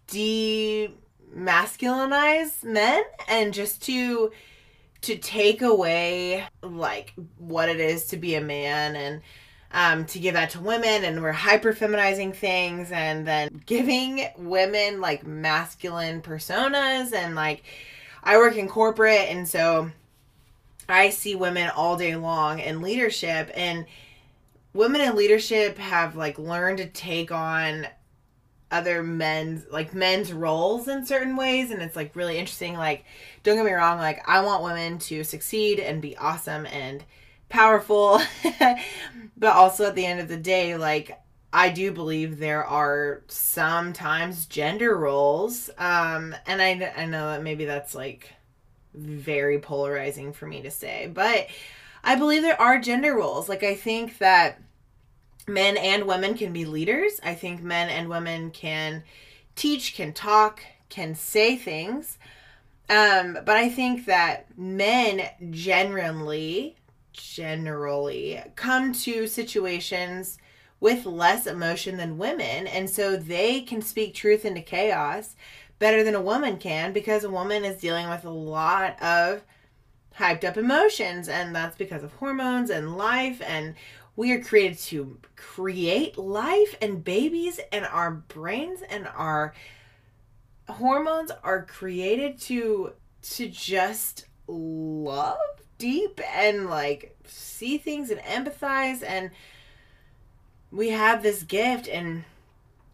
demasculinize 0.07 2.63
men 2.63 3.03
and 3.27 3.53
just 3.53 3.83
to 3.83 4.31
to 5.01 5.17
take 5.17 5.61
away 5.61 6.47
like 6.63 7.15
what 7.37 7.67
it 7.67 7.81
is 7.81 8.05
to 8.05 8.15
be 8.15 8.35
a 8.35 8.41
man 8.41 8.95
and 8.95 9.21
um, 9.73 10.05
to 10.05 10.19
give 10.19 10.35
that 10.35 10.51
to 10.51 10.61
women 10.61 11.03
and 11.03 11.21
we're 11.21 11.33
hyper 11.33 11.73
feminizing 11.73 12.33
things 12.33 12.93
and 12.93 13.27
then 13.27 13.61
giving 13.65 14.25
women 14.37 15.01
like 15.01 15.27
masculine 15.27 16.21
personas 16.21 17.11
and 17.11 17.35
like 17.35 17.65
I 18.23 18.37
work 18.37 18.55
in 18.55 18.69
corporate 18.69 19.27
and 19.27 19.45
so 19.45 19.91
I 20.89 21.09
see 21.09 21.35
women 21.35 21.69
all 21.75 21.97
day 21.97 22.15
long 22.15 22.59
in 22.59 22.81
leadership 22.81 23.51
and 23.55 23.85
women 24.73 25.01
in 25.01 25.15
leadership 25.15 25.77
have 25.77 26.15
like 26.15 26.37
learned 26.39 26.77
to 26.79 26.87
take 26.87 27.31
on 27.31 27.87
other 28.69 29.01
men's 29.01 29.65
like 29.71 29.93
men's 29.93 30.33
roles 30.33 30.87
in 30.89 31.05
certain 31.05 31.37
ways 31.37 31.71
and 31.71 31.81
it's 31.81 31.95
like 31.95 32.15
really 32.15 32.37
interesting 32.37 32.75
like 32.75 33.05
don't 33.43 33.55
get 33.55 33.65
me 33.65 33.71
wrong 33.71 33.97
like 33.97 34.21
I 34.27 34.41
want 34.41 34.63
women 34.63 34.99
to 34.99 35.23
succeed 35.23 35.79
and 35.79 36.01
be 36.01 36.17
awesome 36.17 36.65
and 36.65 37.03
powerful 37.49 38.19
but 39.37 39.55
also 39.55 39.85
at 39.85 39.95
the 39.95 40.05
end 40.05 40.19
of 40.19 40.27
the 40.27 40.37
day 40.37 40.75
like 40.75 41.17
i 41.53 41.69
do 41.69 41.91
believe 41.91 42.39
there 42.39 42.65
are 42.65 43.23
sometimes 43.27 44.45
gender 44.47 44.97
roles 44.97 45.69
um 45.77 46.35
and 46.45 46.61
i, 46.61 46.91
I 46.97 47.05
know 47.05 47.31
that 47.31 47.43
maybe 47.43 47.63
that's 47.63 47.95
like 47.95 48.33
very 48.97 49.59
polarizing 49.59 50.33
for 50.33 50.47
me 50.47 50.61
to 50.61 50.71
say 50.71 51.09
but 51.13 51.47
i 52.03 52.15
believe 52.15 52.41
there 52.41 52.61
are 52.61 52.79
gender 52.79 53.15
roles. 53.15 53.47
Like 53.49 53.63
i 53.63 53.75
think 53.75 54.17
that 54.17 54.59
men 55.47 55.77
and 55.77 56.05
women 56.05 56.35
can 56.35 56.51
be 56.51 56.65
leaders. 56.65 57.19
I 57.23 57.33
think 57.33 57.63
men 57.63 57.89
and 57.89 58.09
women 58.09 58.51
can 58.51 59.03
teach 59.55 59.95
can 59.95 60.13
talk 60.13 60.61
can 60.89 61.15
say 61.15 61.55
things. 61.55 62.17
Um, 62.89 63.37
but 63.45 63.57
I 63.57 63.69
think 63.69 64.05
that 64.05 64.57
men 64.57 65.21
generally 65.49 66.75
generally 67.13 68.39
come 68.55 68.93
to 68.93 69.25
situations 69.25 70.37
with 70.79 71.05
less 71.05 71.47
emotion 71.47 71.97
than 71.97 72.19
women 72.19 72.67
and 72.67 72.87
so 72.87 73.15
they 73.17 73.61
can 73.61 73.81
speak 73.81 74.13
truth 74.13 74.45
into 74.45 74.61
chaos 74.61 75.35
better 75.79 76.03
than 76.03 76.15
a 76.15 76.21
woman 76.21 76.57
can 76.57 76.93
because 76.93 77.23
a 77.23 77.29
woman 77.29 77.63
is 77.63 77.79
dealing 77.79 78.09
with 78.09 78.25
a 78.25 78.29
lot 78.29 79.01
of 79.01 79.43
hyped 80.17 80.43
up 80.43 80.57
emotions 80.57 81.29
and 81.29 81.55
that's 81.55 81.77
because 81.77 82.03
of 82.03 82.11
hormones 82.13 82.69
and 82.69 82.97
life 82.97 83.41
and 83.45 83.75
we 84.15 84.31
are 84.31 84.41
created 84.41 84.79
to 84.79 85.19
create 85.35 86.17
life 86.17 86.75
and 86.81 87.03
babies 87.03 87.59
and 87.71 87.85
our 87.85 88.11
brains 88.11 88.81
and 88.89 89.07
our 89.15 89.53
hormones 90.67 91.31
are 91.43 91.63
created 91.63 92.39
to 92.39 92.93
to 93.21 93.47
just 93.47 94.25
love 94.47 95.37
deep 95.77 96.19
and 96.33 96.67
like 96.67 97.15
see 97.25 97.77
things 97.77 98.09
and 98.09 98.19
empathize 98.21 99.03
and 99.05 99.29
we 100.71 100.89
have 100.89 101.21
this 101.21 101.43
gift 101.43 101.87
and 101.87 102.23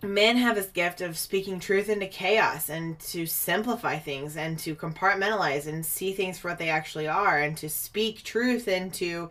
men 0.04 0.38
have 0.38 0.56
this 0.56 0.68
gift 0.68 1.02
of 1.02 1.18
speaking 1.18 1.60
truth 1.60 1.90
into 1.90 2.08
chaos 2.08 2.70
and 2.70 3.00
to 3.00 3.26
simplify 3.26 3.98
things 3.98 4.36
and 4.38 4.60
to 4.60 4.76
compartmentalize 4.76 5.68
and 5.68 5.86
see 5.86 6.14
things 6.14 6.38
for 6.38 6.50
what 6.50 6.60
they 6.60 6.70
actually 6.70 7.08
are 7.08 7.40
and 7.40 7.56
to 7.58 7.70
speak 7.70 8.24
truth 8.24 8.68
into 8.68 9.30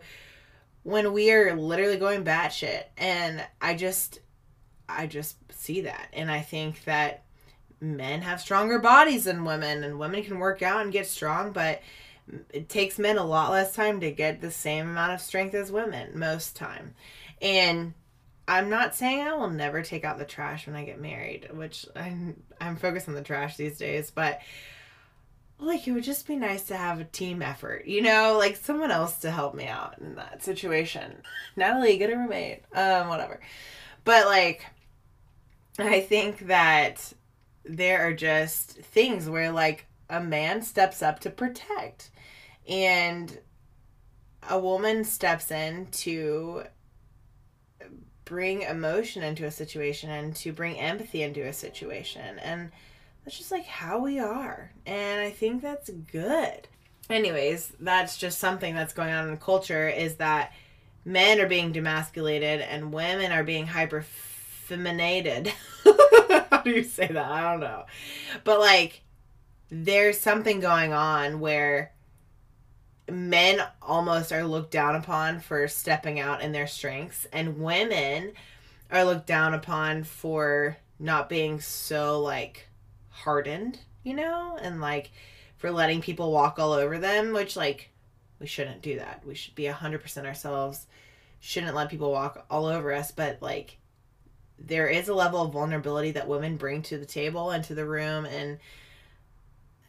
when 0.83 1.13
we 1.13 1.31
are 1.31 1.55
literally 1.55 1.97
going 1.97 2.23
batshit. 2.23 2.83
And 2.97 3.43
I 3.61 3.75
just, 3.75 4.19
I 4.89 5.07
just 5.07 5.37
see 5.51 5.81
that. 5.81 6.07
And 6.13 6.29
I 6.29 6.41
think 6.41 6.83
that 6.85 7.23
men 7.79 8.21
have 8.21 8.41
stronger 8.41 8.79
bodies 8.79 9.25
than 9.25 9.45
women 9.45 9.83
and 9.83 9.99
women 9.99 10.23
can 10.23 10.39
work 10.39 10.61
out 10.61 10.81
and 10.81 10.91
get 10.91 11.07
strong, 11.07 11.51
but 11.51 11.81
it 12.51 12.69
takes 12.69 12.97
men 12.97 13.17
a 13.17 13.25
lot 13.25 13.51
less 13.51 13.75
time 13.75 13.99
to 13.99 14.11
get 14.11 14.41
the 14.41 14.51
same 14.51 14.89
amount 14.89 15.13
of 15.13 15.21
strength 15.21 15.53
as 15.53 15.71
women 15.71 16.17
most 16.17 16.55
time. 16.55 16.95
And 17.41 17.93
I'm 18.47 18.69
not 18.69 18.95
saying 18.95 19.21
I 19.21 19.35
will 19.35 19.49
never 19.49 19.81
take 19.81 20.03
out 20.03 20.17
the 20.17 20.25
trash 20.25 20.67
when 20.67 20.75
I 20.75 20.83
get 20.83 20.99
married, 20.99 21.49
which 21.53 21.85
I'm 21.95 22.43
I'm 22.59 22.75
focused 22.75 23.07
on 23.07 23.15
the 23.15 23.21
trash 23.21 23.55
these 23.55 23.77
days, 23.77 24.11
but 24.11 24.41
like 25.59 25.87
it 25.87 25.91
would 25.91 26.03
just 26.03 26.27
be 26.27 26.35
nice 26.35 26.63
to 26.63 26.77
have 26.77 26.99
a 26.99 27.05
team 27.05 27.41
effort, 27.41 27.85
you 27.85 28.01
know, 28.01 28.37
like 28.37 28.57
someone 28.57 28.91
else 28.91 29.17
to 29.19 29.31
help 29.31 29.55
me 29.55 29.67
out 29.67 29.97
in 29.99 30.15
that 30.15 30.43
situation. 30.43 31.21
Natalie, 31.55 31.97
get 31.97 32.11
a 32.11 32.17
roommate, 32.17 32.63
um, 32.73 33.07
whatever. 33.07 33.39
But 34.03 34.25
like, 34.25 34.65
I 35.79 36.01
think 36.01 36.47
that 36.47 37.13
there 37.63 38.05
are 38.05 38.13
just 38.13 38.71
things 38.71 39.29
where 39.29 39.51
like 39.51 39.85
a 40.09 40.19
man 40.19 40.61
steps 40.61 41.01
up 41.01 41.19
to 41.21 41.29
protect, 41.29 42.11
and 42.67 43.39
a 44.49 44.59
woman 44.59 45.05
steps 45.05 45.49
in 45.49 45.87
to 45.87 46.63
bring 48.25 48.61
emotion 48.61 49.23
into 49.23 49.45
a 49.45 49.51
situation 49.51 50.09
and 50.09 50.35
to 50.35 50.53
bring 50.53 50.79
empathy 50.79 51.23
into 51.23 51.41
a 51.41 51.53
situation 51.53 52.39
and 52.39 52.71
that's 53.23 53.37
just 53.37 53.51
like 53.51 53.65
how 53.65 53.99
we 53.99 54.19
are. 54.19 54.71
And 54.85 55.21
I 55.21 55.29
think 55.31 55.61
that's 55.61 55.89
good. 55.89 56.67
Anyways, 57.09 57.71
that's 57.79 58.17
just 58.17 58.39
something 58.39 58.75
that's 58.75 58.93
going 58.93 59.13
on 59.13 59.25
in 59.25 59.31
the 59.31 59.37
culture 59.37 59.87
is 59.87 60.15
that 60.15 60.53
men 61.05 61.39
are 61.39 61.47
being 61.47 61.73
demasculated 61.73 62.65
and 62.67 62.93
women 62.93 63.31
are 63.31 63.43
being 63.43 63.67
hyper 63.67 64.01
feminated. 64.01 65.47
How 66.49 66.61
do 66.63 66.71
you 66.71 66.83
say 66.83 67.07
that? 67.07 67.31
I 67.31 67.51
don't 67.51 67.59
know. 67.59 67.85
But 68.43 68.59
like 68.59 69.01
there's 69.69 70.19
something 70.19 70.59
going 70.59 70.93
on 70.93 71.39
where 71.39 71.93
men 73.09 73.61
almost 73.81 74.31
are 74.31 74.45
looked 74.45 74.71
down 74.71 74.95
upon 74.95 75.39
for 75.39 75.67
stepping 75.67 76.19
out 76.19 76.41
in 76.41 76.51
their 76.51 76.67
strengths 76.67 77.27
and 77.33 77.59
women 77.59 78.31
are 78.91 79.03
looked 79.03 79.27
down 79.27 79.53
upon 79.53 80.03
for 80.03 80.77
not 80.99 81.29
being 81.29 81.59
so 81.59 82.21
like 82.21 82.67
hardened, 83.09 83.79
you 84.03 84.13
know, 84.13 84.57
and 84.61 84.79
like 84.79 85.11
for 85.57 85.71
letting 85.71 86.01
people 86.01 86.31
walk 86.31 86.59
all 86.59 86.71
over 86.71 86.97
them, 86.97 87.33
which 87.33 87.55
like 87.55 87.89
we 88.39 88.47
shouldn't 88.47 88.81
do 88.81 88.97
that. 88.99 89.23
We 89.25 89.35
should 89.35 89.55
be 89.55 89.63
100% 89.63 90.25
ourselves. 90.25 90.85
Shouldn't 91.39 91.75
let 91.75 91.89
people 91.89 92.11
walk 92.11 92.45
all 92.49 92.65
over 92.65 92.93
us, 92.93 93.11
but 93.11 93.41
like 93.41 93.77
there 94.57 94.87
is 94.87 95.07
a 95.07 95.13
level 95.13 95.41
of 95.41 95.53
vulnerability 95.53 96.11
that 96.11 96.27
women 96.27 96.57
bring 96.57 96.81
to 96.83 96.97
the 96.97 97.05
table 97.05 97.51
and 97.51 97.63
to 97.65 97.75
the 97.75 97.85
room 97.85 98.25
and 98.25 98.59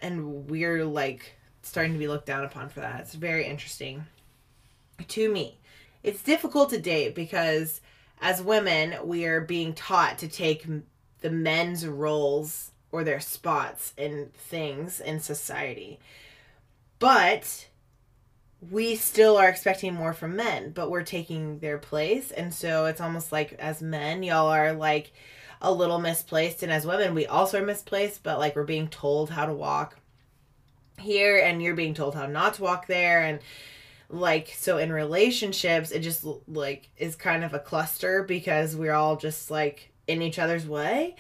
and 0.01 0.49
we're 0.49 0.85
like 0.85 1.35
starting 1.65 1.95
to 1.95 1.99
be 1.99 2.09
looked 2.09 2.27
down 2.27 2.45
upon 2.45 2.69
for 2.69 2.81
that. 2.81 3.01
It's 3.01 3.15
very 3.15 3.47
interesting 3.47 4.05
to 5.09 5.33
me. 5.33 5.59
It's 6.03 6.23
difficult 6.23 6.71
to 6.71 6.81
date 6.81 7.15
because 7.15 7.81
as 8.21 8.43
women, 8.43 8.95
we 9.05 9.25
are 9.25 9.41
being 9.41 9.73
taught 9.75 10.19
to 10.19 10.29
take 10.29 10.67
the 11.21 11.31
men's 11.31 11.87
roles 11.87 12.71
or 12.93 13.03
their 13.03 13.21
spots 13.21 13.95
in 13.97 14.31
things 14.35 15.01
in 15.01 15.21
society. 15.21 15.99
But 16.99 17.69
we 18.71 18.95
still 18.95 19.37
are 19.37 19.49
expecting 19.49 19.95
more 19.95 20.13
from 20.13 20.37
men, 20.37 20.71
but 20.71 20.91
we're 20.91 21.03
taking 21.03 21.59
their 21.59 21.79
place. 21.79 22.31
And 22.31 22.53
so 22.53 22.87
it's 22.87 23.01
almost 23.01 23.33
like 23.33 23.55
as 23.55 23.83
men, 23.83 24.23
y'all 24.23 24.49
are 24.49 24.73
like 24.73 25.13
a 25.61 25.73
little 25.73 25.99
misplaced. 25.99 26.63
And 26.63 26.71
as 26.71 26.87
women, 26.87 27.15
we 27.15 27.27
also 27.27 27.63
are 27.63 27.67
misplaced, 27.67 28.23
but 28.23 28.39
like 28.39 28.55
we're 28.55 28.65
being 28.65 28.89
told 28.89 29.31
how 29.31 29.47
to 29.47 29.53
walk 29.55 29.97
here 30.99 31.39
and 31.39 31.63
you're 31.63 31.75
being 31.75 31.95
told 31.95 32.15
how 32.15 32.27
not 32.27 32.55
to 32.55 32.63
walk 32.63 32.87
there. 32.87 33.23
And 33.23 33.41
like, 34.09 34.49
so 34.57 34.79
in 34.79 34.93
relationships, 34.93 35.91
it 35.91 36.01
just 36.01 36.25
like 36.47 36.91
is 36.97 37.17
kind 37.17 37.45
of 37.45 37.55
a 37.55 37.59
cluster 37.59 38.23
because 38.23 38.77
we're 38.77 38.93
all 38.93 39.17
just 39.17 39.51
like 39.51 39.93
in 40.07 40.23
each 40.23 40.39
other's 40.39 40.67
way 40.67 41.17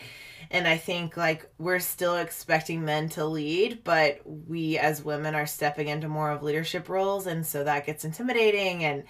and 0.50 0.68
I 0.68 0.76
think 0.76 1.16
like 1.16 1.50
we're 1.58 1.80
still 1.80 2.16
expecting 2.16 2.84
men 2.84 3.08
to 3.10 3.24
lead, 3.24 3.82
but 3.84 4.20
we 4.24 4.78
as 4.78 5.02
women 5.02 5.34
are 5.34 5.46
stepping 5.46 5.88
into 5.88 6.08
more 6.08 6.30
of 6.30 6.42
leadership 6.42 6.88
roles, 6.88 7.26
and 7.26 7.46
so 7.46 7.64
that 7.64 7.86
gets 7.86 8.04
intimidating 8.04 8.84
and 8.84 9.04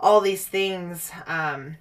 all 0.00 0.20
these 0.20 0.44
things. 0.46 1.10
Um, 1.26 1.76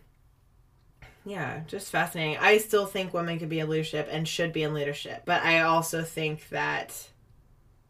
yeah, 1.25 1.61
just 1.67 1.89
fascinating. 1.89 2.37
I 2.37 2.57
still 2.57 2.85
think 2.85 3.13
women 3.13 3.39
can 3.39 3.49
be 3.49 3.59
in 3.59 3.69
leadership 3.69 4.07
and 4.11 4.27
should 4.27 4.53
be 4.53 4.63
in 4.63 4.73
leadership, 4.73 5.23
but 5.25 5.41
I 5.43 5.61
also 5.61 6.03
think 6.03 6.49
that 6.49 7.09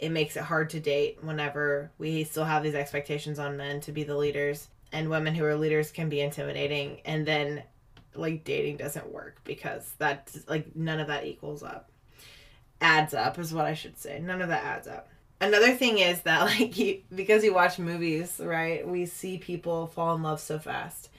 it 0.01 0.11
makes 0.11 0.35
it 0.35 0.43
hard 0.43 0.71
to 0.71 0.79
date 0.79 1.19
whenever 1.21 1.91
we 1.99 2.23
still 2.23 2.43
have 2.43 2.63
these 2.63 2.75
expectations 2.75 3.37
on 3.37 3.55
men 3.55 3.79
to 3.81 3.91
be 3.91 4.03
the 4.03 4.17
leaders 4.17 4.67
and 4.91 5.09
women 5.09 5.35
who 5.35 5.45
are 5.45 5.55
leaders 5.55 5.91
can 5.91 6.09
be 6.09 6.19
intimidating 6.19 6.99
and 7.05 7.25
then 7.25 7.63
like 8.15 8.43
dating 8.43 8.75
doesn't 8.77 9.13
work 9.13 9.39
because 9.45 9.93
that 9.99 10.29
like 10.49 10.75
none 10.75 10.99
of 10.99 11.07
that 11.07 11.25
equals 11.25 11.63
up. 11.63 11.89
Adds 12.81 13.13
up 13.13 13.37
is 13.37 13.53
what 13.53 13.65
i 13.65 13.75
should 13.75 13.97
say. 13.97 14.19
None 14.19 14.41
of 14.41 14.49
that 14.49 14.65
adds 14.65 14.87
up. 14.87 15.07
Another 15.39 15.73
thing 15.73 15.99
is 15.99 16.21
that 16.23 16.41
like 16.59 16.77
you, 16.77 17.01
because 17.13 17.43
you 17.43 17.53
watch 17.53 17.79
movies 17.79 18.41
right 18.43 18.85
we 18.85 19.05
see 19.05 19.37
people 19.37 19.87
fall 19.87 20.15
in 20.15 20.23
love 20.23 20.39
so 20.39 20.57
fast. 20.57 21.09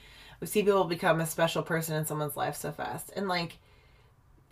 We 0.41 0.47
see 0.47 0.61
people 0.61 0.83
become 0.83 1.21
a 1.21 1.25
special 1.25 1.63
person 1.63 1.95
in 1.95 2.05
someone's 2.05 2.35
life 2.35 2.57
so 2.57 2.73
fast. 2.73 3.11
And 3.15 3.29
like 3.29 3.57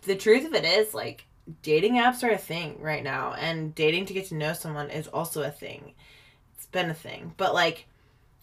the 0.02 0.16
truth 0.16 0.46
of 0.46 0.54
it 0.54 0.64
is 0.64 0.94
like 0.94 1.26
dating 1.62 1.94
apps 1.94 2.22
are 2.22 2.30
a 2.30 2.38
thing 2.38 2.76
right 2.80 3.02
now 3.02 3.32
and 3.34 3.74
dating 3.74 4.06
to 4.06 4.14
get 4.14 4.26
to 4.26 4.34
know 4.34 4.52
someone 4.52 4.90
is 4.90 5.08
also 5.08 5.42
a 5.42 5.50
thing 5.50 5.92
it's 6.54 6.66
been 6.66 6.90
a 6.90 6.94
thing 6.94 7.34
but 7.36 7.52
like 7.52 7.86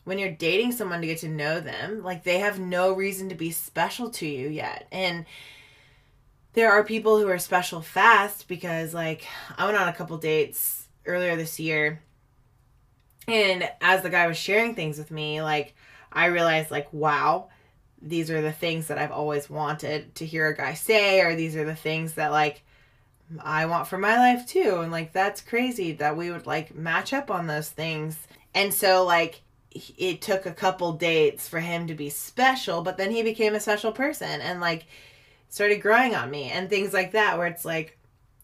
when 0.10 0.18
you're 0.18 0.32
dating 0.32 0.72
someone 0.72 1.02
to 1.02 1.08
get 1.08 1.20
to 1.20 1.30
know 1.30 1.60
them, 1.60 2.04
like 2.04 2.24
they 2.24 2.40
have 2.40 2.60
no 2.60 2.94
reason 2.94 3.30
to 3.30 3.36
be 3.36 3.52
special 3.52 4.10
to 4.10 4.26
you 4.26 4.50
yet. 4.50 4.88
And 4.92 5.26
there 6.54 6.72
are 6.72 6.84
people 6.84 7.20
who 7.20 7.28
are 7.28 7.38
special 7.38 7.82
fast 7.82 8.48
because 8.48 8.94
like 8.94 9.28
I 9.56 9.66
went 9.66 9.78
on 9.78 9.88
a 9.88 9.94
couple 9.94 10.18
dates 10.18 10.88
earlier 11.06 11.36
this 11.36 11.60
year 11.60 12.02
and 13.28 13.70
as 13.82 14.02
the 14.02 14.10
guy 14.10 14.26
was 14.26 14.38
sharing 14.38 14.74
things 14.74 14.98
with 14.98 15.12
me, 15.12 15.44
like 15.44 15.76
I 16.12 16.26
realized 16.26 16.72
like 16.72 16.92
wow, 16.92 17.50
these 18.02 18.32
are 18.32 18.42
the 18.42 18.52
things 18.52 18.88
that 18.88 18.98
I've 18.98 19.12
always 19.12 19.48
wanted 19.48 20.16
to 20.16 20.26
hear 20.26 20.48
a 20.48 20.58
guy 20.58 20.74
say 20.74 21.22
or 21.22 21.36
these 21.36 21.56
are 21.56 21.66
the 21.66 21.76
things 21.76 22.14
that 22.14 22.32
like 22.32 22.64
I 23.40 23.66
want 23.66 23.88
for 23.88 23.98
my 23.98 24.18
life 24.18 24.48
too. 24.48 24.80
And 24.82 24.92
like 24.92 25.14
that's 25.14 25.42
crazy 25.42 25.92
that 25.94 26.18
we 26.18 26.32
would 26.32 26.48
like 26.48 26.76
match 26.76 27.14
up 27.14 27.30
on 27.30 27.48
those 27.48 27.70
things. 27.70 28.18
And 28.54 28.74
so 28.74 29.06
like 29.06 29.42
it 29.72 30.22
took 30.22 30.46
a 30.46 30.52
couple 30.52 30.94
dates 30.94 31.48
for 31.48 31.60
him 31.60 31.88
to 31.88 31.94
be 31.94 32.10
special, 32.10 32.82
but 32.82 32.98
then 32.98 33.12
he 33.12 33.22
became 33.22 33.54
a 33.54 33.60
special 33.60 33.92
person 33.92 34.42
and 34.42 34.60
like 34.60 34.86
started 35.50 35.82
growing 35.82 36.16
on 36.16 36.32
me 36.32 36.50
and 36.50 36.70
things 36.70 36.94
like 36.94 37.12
that 37.12 37.38
where 37.38 37.48
it's 37.48 37.66
like 37.66 37.98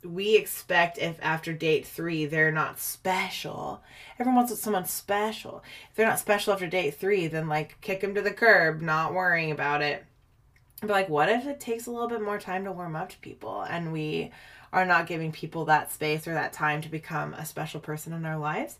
we 0.03 0.35
expect 0.35 0.99
if 0.99 1.17
after 1.21 1.51
date 1.51 1.87
three 1.87 2.27
they're 2.27 2.51
not 2.51 2.79
special. 2.79 3.81
Everyone 4.19 4.35
wants 4.35 4.59
someone 4.59 4.85
special. 4.85 5.63
If 5.89 5.95
they're 5.95 6.07
not 6.07 6.19
special 6.19 6.53
after 6.53 6.67
date 6.67 6.95
three, 6.95 7.27
then 7.27 7.47
like 7.47 7.81
kick 7.81 8.01
them 8.01 8.13
to 8.13 8.21
the 8.21 8.31
curb, 8.31 8.81
not 8.81 9.13
worrying 9.13 9.51
about 9.51 9.81
it. 9.81 10.05
But 10.81 10.89
like, 10.89 11.09
what 11.09 11.29
if 11.29 11.47
it 11.47 11.59
takes 11.59 11.87
a 11.87 11.91
little 11.91 12.09
bit 12.09 12.21
more 12.21 12.37
time 12.37 12.65
to 12.65 12.71
warm 12.71 12.95
up 12.95 13.09
to 13.09 13.17
people 13.17 13.61
and 13.61 13.91
we 13.91 14.31
are 14.75 14.85
not 14.85 15.07
giving 15.07 15.31
people 15.31 15.65
that 15.65 15.89
space 15.91 16.27
or 16.27 16.33
that 16.33 16.51
time 16.51 16.81
to 16.81 16.89
become 16.89 17.33
a 17.33 17.45
special 17.45 17.79
person 17.79 18.11
in 18.11 18.25
our 18.25 18.37
lives. 18.37 18.77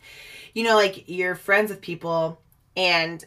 You 0.53 0.65
know, 0.65 0.75
like 0.75 1.05
you're 1.08 1.36
friends 1.36 1.71
with 1.71 1.79
people 1.79 2.41
and 2.75 3.23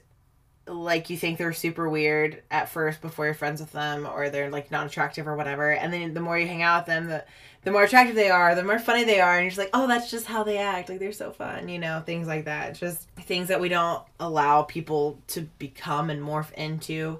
like 0.66 1.08
you 1.08 1.16
think 1.16 1.38
they're 1.38 1.54
super 1.54 1.88
weird 1.88 2.42
at 2.50 2.68
first 2.68 3.00
before 3.00 3.24
you're 3.24 3.32
friends 3.32 3.62
with 3.62 3.72
them 3.72 4.06
or 4.06 4.28
they're 4.28 4.50
like 4.50 4.70
not 4.70 4.86
attractive 4.86 5.26
or 5.26 5.34
whatever. 5.34 5.72
And 5.72 5.90
then 5.90 6.12
the 6.12 6.20
more 6.20 6.38
you 6.38 6.46
hang 6.46 6.60
out 6.60 6.82
with 6.82 6.94
them 6.94 7.06
the 7.06 7.24
the 7.62 7.72
more 7.72 7.84
attractive 7.84 8.14
they 8.14 8.28
are 8.30 8.54
the 8.54 8.62
more 8.62 8.78
funny 8.78 9.04
they 9.04 9.18
are. 9.18 9.36
And 9.36 9.44
you're 9.44 9.50
just 9.50 9.58
like 9.58 9.70
oh 9.72 9.86
that's 9.86 10.10
just 10.10 10.26
how 10.26 10.44
they 10.44 10.58
act. 10.58 10.90
Like 10.90 10.98
they're 10.98 11.10
so 11.12 11.32
fun 11.32 11.70
you 11.70 11.78
know 11.78 12.02
things 12.04 12.28
like 12.28 12.44
that. 12.44 12.74
Just 12.74 13.08
things 13.20 13.48
that 13.48 13.62
we 13.62 13.70
don't 13.70 14.02
allow 14.20 14.60
people 14.60 15.18
to 15.28 15.40
become 15.58 16.10
and 16.10 16.22
morph 16.22 16.52
into 16.52 17.18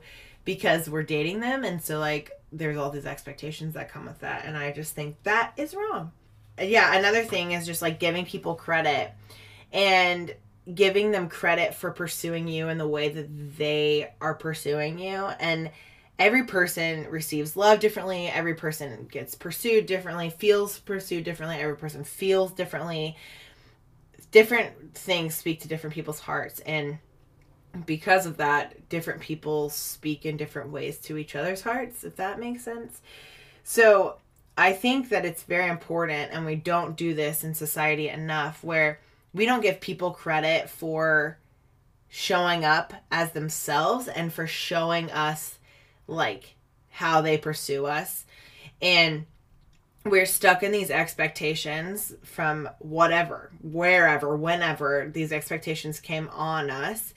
because 0.49 0.89
we're 0.89 1.03
dating 1.03 1.41
them. 1.41 1.63
And 1.63 1.85
so 1.85 1.99
like 1.99 2.31
there's 2.51 2.79
all 2.79 2.89
these 2.89 3.05
expectations 3.05 3.75
that 3.75 3.93
come 3.93 4.07
with 4.07 4.21
that. 4.21 4.47
And 4.47 4.57
i 4.57 4.73
just 4.73 4.95
think 4.95 5.23
that 5.25 5.53
is 5.59 5.75
wrong. 5.75 6.11
Yeah 6.59 6.97
another 6.97 7.23
thing 7.23 7.53
is 7.53 7.67
just 7.67 7.83
like 7.83 8.01
giving 8.01 8.25
people 8.25 8.55
credit 8.55 9.13
and 9.75 10.35
giving 10.75 11.11
them 11.11 11.29
credit 11.29 11.75
for 11.75 11.91
pursuing 11.91 12.49
you 12.49 12.71
in 12.71 12.79
the 12.79 12.89
way 12.89 13.11
that 13.11 13.59
they 13.59 14.11
are 14.23 14.33
pursuing 14.33 14.99
you. 14.99 15.27
And 15.39 15.71
every 16.19 16.45
person 16.45 17.07
receives 17.11 17.55
love 17.55 17.79
differently. 17.79 18.29
Every 18.29 18.55
person 18.55 19.07
gets 19.13 19.35
pursued 19.35 19.85
differently 19.85 20.31
feels 20.31 20.79
pursued 20.79 21.25
differently. 21.25 21.59
Every 21.59 21.77
person 21.77 22.05
feels 22.05 22.53
differently. 22.53 23.19
Different 24.31 24.95
things 24.95 25.35
speak 25.35 25.61
to 25.61 25.69
different 25.69 25.93
people's 25.93 26.21
hearts. 26.21 26.61
And 26.61 27.01
because 27.87 28.27
of 28.27 28.37
that, 28.39 28.89
different 28.89 29.21
people 29.21 29.71
speak 29.71 30.25
in 30.25 30.37
different 30.37 30.71
ways 30.71 30.99
to 30.99 31.17
each 31.17 31.35
other's 31.35 31.63
hearts, 31.63 32.05
if 32.05 32.17
that 32.17 32.39
makes 32.41 32.65
sense. 32.65 33.01
So 33.65 34.17
I 34.57 34.73
think 34.73 35.11
that 35.11 35.25
it's 35.25 35.43
very 35.43 35.69
important, 35.69 36.33
and 36.33 36.45
we 36.45 36.57
don't 36.57 36.97
do 36.97 37.15
this 37.15 37.45
in 37.45 37.55
society 37.55 38.09
enough, 38.09 38.65
where 38.65 39.01
we 39.33 39.47
don't 39.47 39.61
give 39.61 39.81
people 39.81 40.11
credit 40.11 40.71
for 40.71 41.39
showing 42.09 42.65
up 42.65 42.95
as 43.11 43.33
themselves 43.33 44.09
and 44.09 44.33
for 44.33 44.47
showing 44.47 45.11
us 45.11 45.59
like 46.07 46.55
how 46.91 47.21
they 47.21 47.37
pursue 47.37 47.87
us. 47.87 48.25
And 48.81 49.27
we're 50.05 50.27
stuck 50.27 50.63
in 50.63 50.73
these 50.73 50.91
expectations 50.91 52.15
from 52.25 52.69
whatever, 52.79 53.51
wherever, 53.61 54.37
whenever 54.37 55.11
these 55.13 55.33
expectations 55.33 56.01
came 56.01 56.29
on 56.33 56.71
us. 56.71 57.13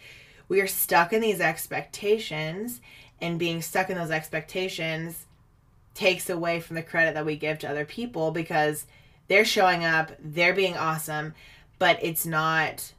We 0.51 0.59
are 0.59 0.67
stuck 0.67 1.13
in 1.13 1.21
these 1.21 1.39
expectations, 1.39 2.81
and 3.21 3.39
being 3.39 3.61
stuck 3.61 3.89
in 3.89 3.95
those 3.95 4.11
expectations 4.11 5.25
takes 5.93 6.29
away 6.29 6.59
from 6.59 6.75
the 6.75 6.83
credit 6.83 7.13
that 7.13 7.25
we 7.25 7.37
give 7.37 7.59
to 7.59 7.69
other 7.69 7.85
people 7.85 8.31
because 8.31 8.85
they're 9.29 9.45
showing 9.45 9.85
up, 9.85 10.11
they're 10.19 10.53
being 10.53 10.75
awesome, 10.75 11.35
but 11.79 11.99
it's 12.01 12.25
not 12.25 12.91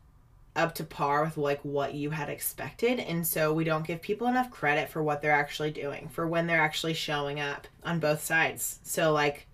up 0.57 0.75
to 0.77 0.85
par 0.85 1.25
with 1.25 1.37
like 1.37 1.61
what 1.63 1.93
you 1.93 2.09
had 2.09 2.31
expected 2.31 2.99
and 2.99 3.27
so 3.27 3.53
we 3.53 3.65
don't 3.65 3.87
give 3.87 4.01
people 4.01 4.27
enough 4.27 4.51
credit 4.51 4.89
for 4.89 5.03
what 5.03 5.21
they're 5.21 5.33
actually 5.33 5.71
doing 5.71 6.09
for 6.09 6.27
when 6.27 6.47
they're 6.47 6.61
actually 6.61 6.95
showing 6.95 7.39
up 7.39 7.67
on 7.85 8.01
both 8.01 8.25
sides. 8.25 8.81
So 8.83 9.13
like 9.13 9.47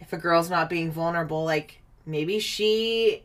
if 0.00 0.12
a 0.12 0.18
girl's 0.18 0.50
not 0.50 0.68
being 0.68 0.90
vulnerable 0.90 1.44
like 1.46 1.80
maybe 2.04 2.38
she 2.38 3.22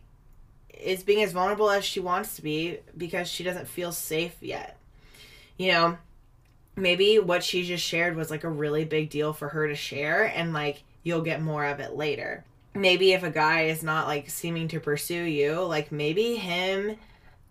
is 0.79 1.03
being 1.03 1.23
as 1.23 1.31
vulnerable 1.31 1.69
as 1.69 1.85
she 1.85 1.99
wants 1.99 2.35
to 2.35 2.41
be 2.41 2.79
because 2.97 3.27
she 3.27 3.43
doesn't 3.43 3.67
feel 3.67 3.91
safe 3.91 4.35
yet. 4.41 4.77
You 5.57 5.71
know 5.71 5.97
maybe 6.75 7.19
what 7.19 7.43
she 7.43 7.63
just 7.63 7.83
shared 7.83 8.15
was 8.15 8.29
like 8.29 8.43
a 8.43 8.49
really 8.49 8.85
big 8.85 9.09
deal 9.09 9.33
for 9.33 9.49
her 9.49 9.67
to 9.67 9.75
share 9.75 10.25
and 10.25 10.53
like 10.53 10.83
you'll 11.03 11.21
get 11.21 11.41
more 11.41 11.65
of 11.65 11.79
it 11.79 11.95
later. 11.95 12.43
Maybe 12.73 13.13
if 13.13 13.23
a 13.23 13.31
guy 13.31 13.63
is 13.63 13.83
not 13.83 14.07
like 14.07 14.29
seeming 14.29 14.67
to 14.69 14.79
pursue 14.79 15.23
you, 15.23 15.61
like 15.61 15.91
maybe 15.91 16.35
him 16.35 16.97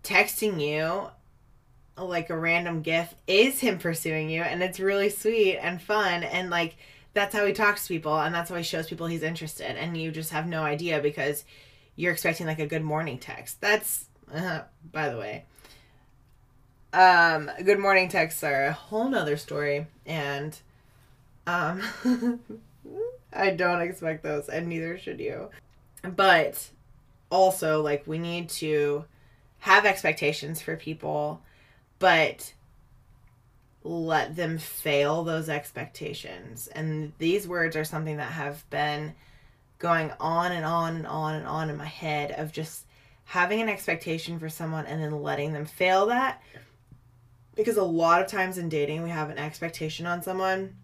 texting 0.03 0.61
you 0.61 1.09
like 1.97 2.29
a 2.29 2.37
random 2.37 2.81
gif 2.81 3.15
is 3.25 3.59
him 3.59 3.79
pursuing 3.79 4.29
you 4.29 4.41
and 4.41 4.61
it's 4.61 4.79
really 4.79 5.09
sweet 5.09 5.57
and 5.57 5.81
fun 5.81 6.23
and 6.23 6.49
like 6.49 6.75
that's 7.13 7.33
how 7.33 7.45
he 7.45 7.53
talks 7.53 7.83
to 7.83 7.93
people 7.93 8.19
and 8.19 8.35
that's 8.35 8.49
how 8.49 8.57
he 8.57 8.63
shows 8.63 8.87
people 8.87 9.07
he's 9.07 9.23
interested 9.23 9.77
and 9.77 9.95
you 9.95 10.11
just 10.11 10.31
have 10.31 10.45
no 10.45 10.61
idea 10.61 10.99
because 10.99 11.45
you're 11.95 12.13
expecting 12.13 12.47
like 12.47 12.59
a 12.59 12.67
good 12.67 12.83
morning 12.83 13.17
text. 13.17 13.61
That's 13.61 14.05
uh, 14.33 14.61
by 14.91 15.09
the 15.09 15.17
way. 15.17 15.45
Um 16.93 17.51
good 17.63 17.79
morning 17.79 18.09
texts 18.09 18.43
are 18.43 18.65
a 18.65 18.73
whole 18.73 19.09
nother 19.09 19.37
story 19.37 19.87
and 20.05 20.57
um 21.45 21.81
I 23.35 23.51
don't 23.51 23.81
expect 23.81 24.23
those, 24.23 24.47
and 24.47 24.67
neither 24.67 24.97
should 24.97 25.19
you. 25.19 25.49
But 26.01 26.69
also, 27.29 27.81
like, 27.81 28.07
we 28.07 28.17
need 28.17 28.49
to 28.49 29.05
have 29.59 29.85
expectations 29.85 30.61
for 30.61 30.77
people, 30.77 31.41
but 31.99 32.53
let 33.83 34.35
them 34.35 34.57
fail 34.57 35.23
those 35.23 35.49
expectations. 35.49 36.67
And 36.67 37.11
these 37.17 37.47
words 37.47 37.75
are 37.75 37.83
something 37.83 38.17
that 38.17 38.31
have 38.31 38.67
been 38.69 39.13
going 39.85 40.11
on 40.19 40.51
and 40.51 40.65
on 40.65 40.95
and 40.95 41.05
on 41.05 41.35
and 41.35 41.45
on 41.45 41.69
in 41.69 41.77
my 41.77 41.85
head 41.85 42.31
of 42.31 42.51
just 42.51 42.87
having 43.25 43.61
an 43.61 43.69
expectation 43.69 44.39
for 44.39 44.49
someone 44.49 44.87
and 44.87 44.99
then 44.99 45.21
letting 45.21 45.53
them 45.53 45.63
fail 45.63 46.07
that. 46.07 46.41
Because 47.53 47.77
a 47.77 47.83
lot 47.83 48.19
of 48.19 48.27
times 48.27 48.57
in 48.57 48.67
dating, 48.67 49.03
we 49.03 49.11
have 49.11 49.29
an 49.29 49.37
expectation 49.37 50.07
on 50.07 50.23
someone 50.23 50.75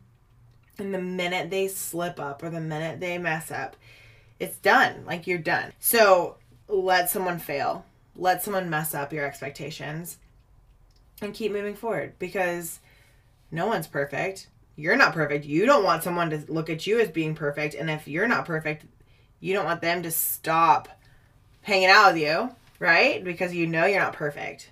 and 0.77 0.93
the 0.93 1.01
minute 1.01 1.49
they 1.49 1.67
slip 1.67 2.19
up 2.19 2.43
or 2.43 2.51
the 2.51 2.61
minute 2.61 2.99
they 2.99 3.17
mess 3.17 3.49
up, 3.49 3.75
it's 4.39 4.57
done. 4.57 5.03
Like 5.07 5.25
you're 5.25 5.39
done. 5.39 5.73
So 5.79 6.37
let 6.67 7.09
someone 7.09 7.39
fail. 7.39 7.83
Let 8.15 8.43
someone 8.43 8.69
mess 8.69 8.93
up 8.93 9.11
your 9.11 9.25
expectations 9.25 10.19
and 11.23 11.33
keep 11.33 11.51
moving 11.51 11.73
forward 11.73 12.19
because 12.19 12.79
no 13.49 13.65
one's 13.65 13.87
perfect. 13.87 14.45
You're 14.81 14.95
not 14.95 15.13
perfect. 15.13 15.45
You 15.45 15.67
don't 15.67 15.83
want 15.83 16.01
someone 16.01 16.31
to 16.31 16.43
look 16.47 16.71
at 16.71 16.87
you 16.87 16.99
as 16.99 17.09
being 17.09 17.35
perfect. 17.35 17.75
And 17.75 17.87
if 17.87 18.07
you're 18.07 18.27
not 18.27 18.45
perfect, 18.45 18.85
you 19.39 19.53
don't 19.53 19.65
want 19.65 19.81
them 19.81 20.01
to 20.01 20.09
stop 20.09 20.89
hanging 21.61 21.89
out 21.89 22.13
with 22.13 22.21
you, 22.23 22.55
right? 22.79 23.23
Because 23.23 23.53
you 23.53 23.67
know 23.67 23.85
you're 23.85 24.01
not 24.01 24.13
perfect. 24.13 24.71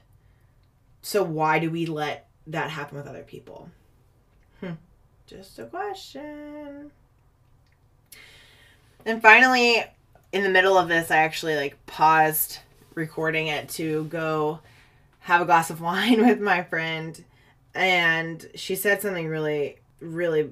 So 1.04 1.24
why 1.24 1.60
do 1.60 1.70
we 1.70 1.86
let 1.86 2.28
that 2.48 2.72
happen 2.72 2.98
with 2.98 3.06
other 3.06 3.22
people? 3.22 3.70
Hmm. 4.62 4.74
Just 5.28 5.60
a 5.60 5.66
question. 5.66 6.90
And 9.06 9.22
finally, 9.22 9.84
in 10.32 10.44
the 10.44 10.50
middle 10.50 10.76
of 10.76 10.88
this, 10.88 11.12
I 11.12 11.18
actually 11.18 11.56
like 11.56 11.86
paused 11.86 12.60
recording 12.96 13.46
it 13.46 13.70
to 13.70 14.06
go 14.06 14.60
have 15.20 15.42
a 15.42 15.46
glass 15.46 15.70
of 15.70 15.82
wine 15.82 16.26
with 16.26 16.42
my 16.42 16.64
friend. 16.64 17.24
And 17.76 18.44
she 18.56 18.76
said 18.76 19.02
something 19.02 19.28
really, 19.28 19.78
really 20.00 20.52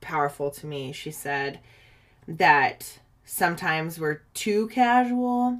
powerful 0.00 0.50
to 0.52 0.66
me. 0.66 0.92
She 0.92 1.10
said 1.10 1.60
that 2.28 2.98
sometimes 3.24 3.98
we're 3.98 4.22
too 4.34 4.68
casual 4.68 5.58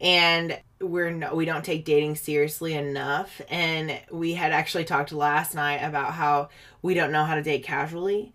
and 0.00 0.58
we're 0.80 1.10
no, 1.10 1.34
we 1.34 1.44
don't 1.44 1.64
take 1.64 1.84
dating 1.84 2.16
seriously 2.16 2.74
enough. 2.74 3.40
And 3.50 4.00
we 4.10 4.34
had 4.34 4.52
actually 4.52 4.84
talked 4.84 5.12
last 5.12 5.54
night 5.54 5.78
about 5.78 6.14
how 6.14 6.48
we 6.82 6.94
don't 6.94 7.12
know 7.12 7.24
how 7.24 7.34
to 7.34 7.42
date 7.42 7.64
casually 7.64 8.32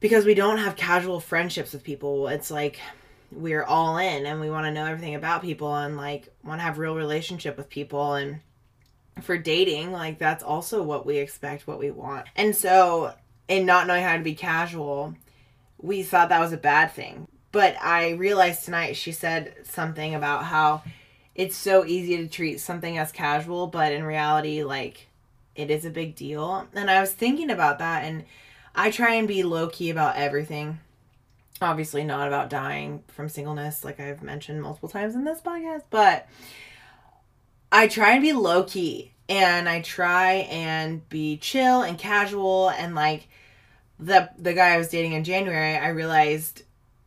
because 0.00 0.24
we 0.24 0.34
don't 0.34 0.58
have 0.58 0.76
casual 0.76 1.20
friendships 1.20 1.72
with 1.72 1.84
people. 1.84 2.28
It's 2.28 2.50
like 2.50 2.80
we're 3.30 3.64
all 3.64 3.98
in 3.98 4.26
and 4.26 4.40
we 4.40 4.50
want 4.50 4.66
to 4.66 4.72
know 4.72 4.86
everything 4.86 5.14
about 5.14 5.42
people 5.42 5.74
and 5.74 5.96
like 5.96 6.28
want 6.42 6.60
to 6.60 6.64
have 6.64 6.78
real 6.78 6.94
relationship 6.94 7.56
with 7.56 7.68
people. 7.68 8.14
And 8.14 8.40
for 9.22 9.38
dating 9.38 9.92
like 9.92 10.18
that's 10.18 10.42
also 10.42 10.82
what 10.82 11.06
we 11.06 11.18
expect 11.18 11.66
what 11.66 11.78
we 11.78 11.90
want. 11.90 12.26
And 12.36 12.56
so 12.56 13.14
in 13.48 13.66
not 13.66 13.86
knowing 13.86 14.02
how 14.02 14.16
to 14.16 14.22
be 14.22 14.34
casual 14.34 15.14
we 15.78 16.02
thought 16.02 16.28
that 16.28 16.40
was 16.40 16.52
a 16.52 16.58
bad 16.58 16.90
thing 16.92 17.28
but 17.52 17.76
i 17.82 18.10
realized 18.10 18.64
tonight 18.64 18.96
she 18.96 19.12
said 19.12 19.54
something 19.64 20.14
about 20.14 20.44
how 20.44 20.82
it's 21.34 21.56
so 21.56 21.84
easy 21.84 22.16
to 22.18 22.28
treat 22.28 22.60
something 22.60 22.96
as 22.96 23.10
casual, 23.10 23.66
but 23.66 23.92
in 23.92 24.04
reality, 24.04 24.62
like 24.62 25.08
it 25.54 25.70
is 25.70 25.84
a 25.84 25.90
big 25.90 26.14
deal. 26.14 26.68
And 26.74 26.90
I 26.90 27.00
was 27.00 27.12
thinking 27.12 27.50
about 27.50 27.78
that, 27.80 28.04
and 28.04 28.24
I 28.74 28.90
try 28.90 29.14
and 29.14 29.26
be 29.26 29.42
low 29.42 29.68
key 29.68 29.90
about 29.90 30.16
everything. 30.16 30.80
Obviously, 31.60 32.04
not 32.04 32.28
about 32.28 32.50
dying 32.50 33.02
from 33.08 33.28
singleness, 33.28 33.84
like 33.84 34.00
I've 34.00 34.22
mentioned 34.22 34.62
multiple 34.62 34.88
times 34.88 35.14
in 35.14 35.24
this 35.24 35.40
podcast, 35.40 35.82
but 35.90 36.28
I 37.70 37.88
try 37.88 38.12
and 38.12 38.22
be 38.22 38.32
low 38.32 38.64
key 38.64 39.12
and 39.28 39.68
I 39.68 39.80
try 39.80 40.32
and 40.50 41.08
be 41.08 41.36
chill 41.38 41.82
and 41.82 41.98
casual 41.98 42.70
and 42.70 42.94
like 42.94 43.28
the 43.98 44.30
the 44.38 44.54
guy 44.54 44.74
I 44.74 44.78
was 44.78 44.88
dating 44.88 45.12
in 45.12 45.24
January, 45.24 45.76
I 45.76 45.88
realized 45.88 46.62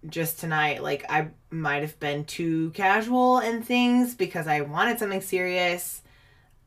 just 0.08 0.39
tonight 0.39 0.84
like 0.84 1.06
I 1.10 1.30
might 1.50 1.82
have 1.82 2.00
been 2.00 2.23
too 2.26 2.71
casual 2.71 3.39
in 3.39 3.62
things 3.63 4.15
because 4.15 4.47
I 4.47 4.62
wanted 4.62 5.00
something 5.00 5.21
serious 5.21 6.02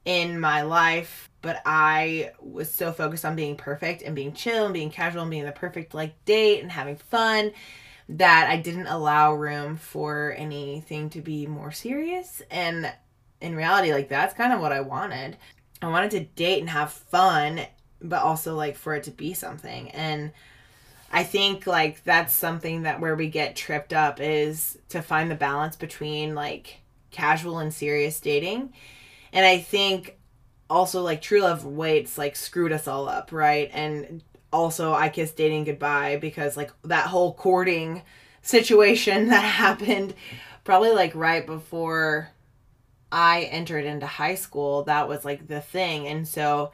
in 0.05 0.41
my 0.41 0.63
life, 0.63 1.31
but 1.43 1.63
I 1.65 2.33
was 2.41 2.73
so 2.73 2.93
focused 2.93 3.25
on 3.25 3.37
being 3.37 3.57
perfect 3.57 4.03
and 4.03 4.15
being 4.15 4.33
chill 4.33 4.65
and 4.65 4.75
being 4.75 4.91
casual 4.91 5.23
and 5.23 5.31
being 5.31 5.45
the 5.45 5.53
perfect 5.53 5.95
like 5.95 6.25
date 6.25 6.63
and 6.63 6.73
having 6.73 6.97
fun 6.97 7.53
that 8.09 8.49
I 8.51 8.57
didn't 8.57 8.89
allow 8.89 9.35
room 9.35 9.77
for 9.77 10.35
anything 10.37 11.11
to 11.11 11.21
be 11.21 11.47
more 11.47 11.71
serious. 11.71 12.43
And 12.51 12.93
in 13.41 13.55
reality, 13.55 13.93
like 13.93 14.09
that's 14.09 14.35
kind 14.35 14.53
of 14.53 14.61
what 14.61 14.73
I 14.73 14.81
wanted. 14.81 15.37
I 15.81 15.89
wanted 15.89 16.11
to 16.13 16.21
date 16.21 16.61
and 16.61 16.71
have 16.71 16.93
fun, 16.93 17.61
but 18.03 18.23
also 18.23 18.55
like 18.55 18.77
for 18.77 18.95
it 18.95 19.05
to 19.05 19.11
be 19.11 19.35
something. 19.35 19.91
And 19.91 20.33
I 21.13 21.25
think 21.25 21.67
like 21.67 22.05
that's 22.05 22.35
something 22.35 22.83
that 22.83 23.01
where 23.01 23.17
we 23.17 23.29
get 23.29 23.57
tripped 23.57 23.93
up 23.93 24.21
is 24.21 24.79
to 24.91 25.03
find 25.03 25.31
the 25.31 25.35
balance 25.35 25.77
between 25.77 26.35
like 26.35 26.81
casual 27.11 27.59
and 27.59 27.75
serious 27.75 28.21
dating. 28.21 28.73
And 29.33 29.45
I 29.45 29.59
think 29.59 30.19
also 30.69 31.03
like 31.03 31.21
true 31.21 31.41
love 31.41 31.65
waits 31.65 32.17
like 32.17 32.37
screwed 32.37 32.73
us 32.73 32.87
all 32.87 33.09
up, 33.09 33.33
right? 33.33 33.71
And 33.73 34.23
also 34.53 34.93
I 34.93 35.09
kissed 35.09 35.37
dating 35.37 35.65
goodbye 35.65 36.17
because 36.17 36.57
like 36.57 36.71
that 36.85 37.07
whole 37.07 37.35
courting 37.35 38.03
situation 38.43 39.29
that 39.31 39.41
happened 39.41 40.15
probably 40.65 40.93
like 40.93 41.15
right 41.15 41.45
before 41.45 42.31
I 43.13 43.43
entered 43.43 43.85
into 43.85 44.07
high 44.07 44.37
school, 44.37 44.85
that 44.85 45.09
was 45.09 45.25
like 45.25 45.49
the 45.49 45.61
thing. 45.61 46.07
And 46.07 46.29
so 46.29 46.71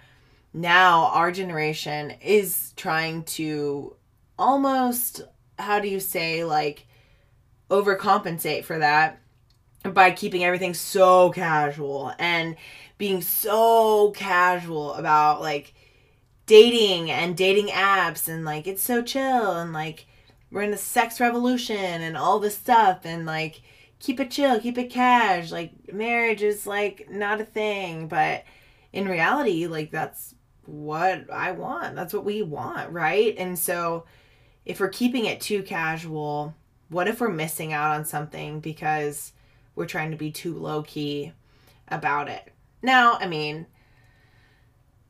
now 0.57 1.07
our 1.09 1.31
generation 1.31 2.13
is 2.23 2.73
trying 2.77 3.23
to 3.25 3.95
almost 4.39 5.21
how 5.59 5.79
do 5.79 5.89
you 5.89 6.01
say 6.01 6.45
like 6.45 6.87
overcompensate 7.71 8.65
for 8.65 8.79
that 8.79 9.21
by 9.93 10.11
keeping 10.11 10.43
everything 10.43 10.73
so 10.73 11.31
casual 11.31 12.13
and 12.19 12.57
being 12.97 13.21
so 13.21 14.11
casual 14.13 14.95
about 14.95 15.43
like 15.43 15.75
dating 16.47 17.11
and 17.11 17.37
dating 17.37 17.69
apps 17.69 18.27
and 18.27 18.45
like 18.45 18.67
it's 18.67 18.83
so 18.83 19.03
chill 19.03 19.53
and 19.53 19.75
like 19.75 20.07
we're 20.51 20.63
in 20.63 20.71
the 20.71 20.77
sex 20.77 21.21
revolution 21.21 21.77
and 21.77 22.17
all 22.17 22.39
this 22.39 22.57
stuff 22.57 23.01
and 23.05 23.27
like 23.27 23.61
keep 23.99 24.21
it 24.21 24.31
chill, 24.31 24.61
keep 24.61 24.79
it 24.79 24.91
cash. 24.91 25.51
Like 25.51 25.93
marriage 25.93 26.43
is 26.43 26.67
like 26.67 27.09
not 27.11 27.41
a 27.41 27.45
thing, 27.45 28.09
but 28.09 28.45
in 28.93 29.09
reality, 29.09 29.67
like 29.67 29.91
that's 29.91 30.35
what 30.67 31.31
I 31.31 31.53
want. 31.53 31.95
That's 31.95 32.15
what 32.15 32.25
we 32.25 32.43
want, 32.43 32.91
right? 32.93 33.35
And 33.39 33.59
so 33.59 34.05
if 34.65 34.81
we're 34.81 34.89
keeping 34.89 35.25
it 35.27 35.41
too 35.41 35.63
casual, 35.63 36.55
what 36.89 37.09
if 37.09 37.21
we're 37.21 37.29
missing 37.29 37.73
out 37.73 37.95
on 37.95 38.05
something 38.05 38.61
because 38.61 39.33
we're 39.75 39.87
trying 39.87 40.11
to 40.11 40.17
be 40.17 40.31
too 40.31 40.55
low 40.55 40.83
key 40.83 41.33
about 41.89 42.29
it? 42.29 42.53
Now, 42.83 43.19
I 43.21 43.27
mean, 43.27 43.67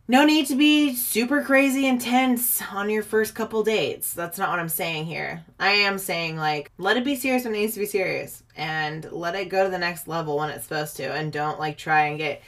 no 0.08 0.24
need 0.24 0.46
to 0.46 0.54
be 0.54 0.94
super 0.94 1.42
crazy 1.42 1.86
intense 1.86 2.62
on 2.70 2.88
your 2.90 3.02
first 3.02 3.34
couple 3.34 3.64
dates. 3.64 4.14
That's 4.14 4.38
not 4.38 4.50
what 4.50 4.60
I'm 4.60 4.68
saying 4.68 5.06
here. 5.06 5.44
I 5.58 5.70
am 5.70 5.98
saying, 5.98 6.36
like, 6.36 6.70
let 6.78 6.96
it 6.96 7.04
be 7.04 7.16
serious 7.16 7.44
when 7.44 7.54
it 7.54 7.58
needs 7.58 7.74
to 7.74 7.80
be 7.80 7.86
serious 7.86 8.44
and 8.54 9.10
let 9.10 9.34
it 9.34 9.48
go 9.48 9.64
to 9.64 9.70
the 9.70 9.78
next 9.78 10.06
level 10.06 10.36
when 10.36 10.50
it's 10.50 10.62
supposed 10.62 10.96
to. 10.98 11.12
And 11.12 11.32
don't, 11.32 11.58
like, 11.58 11.76
try 11.76 12.06
and 12.06 12.18
get, 12.18 12.40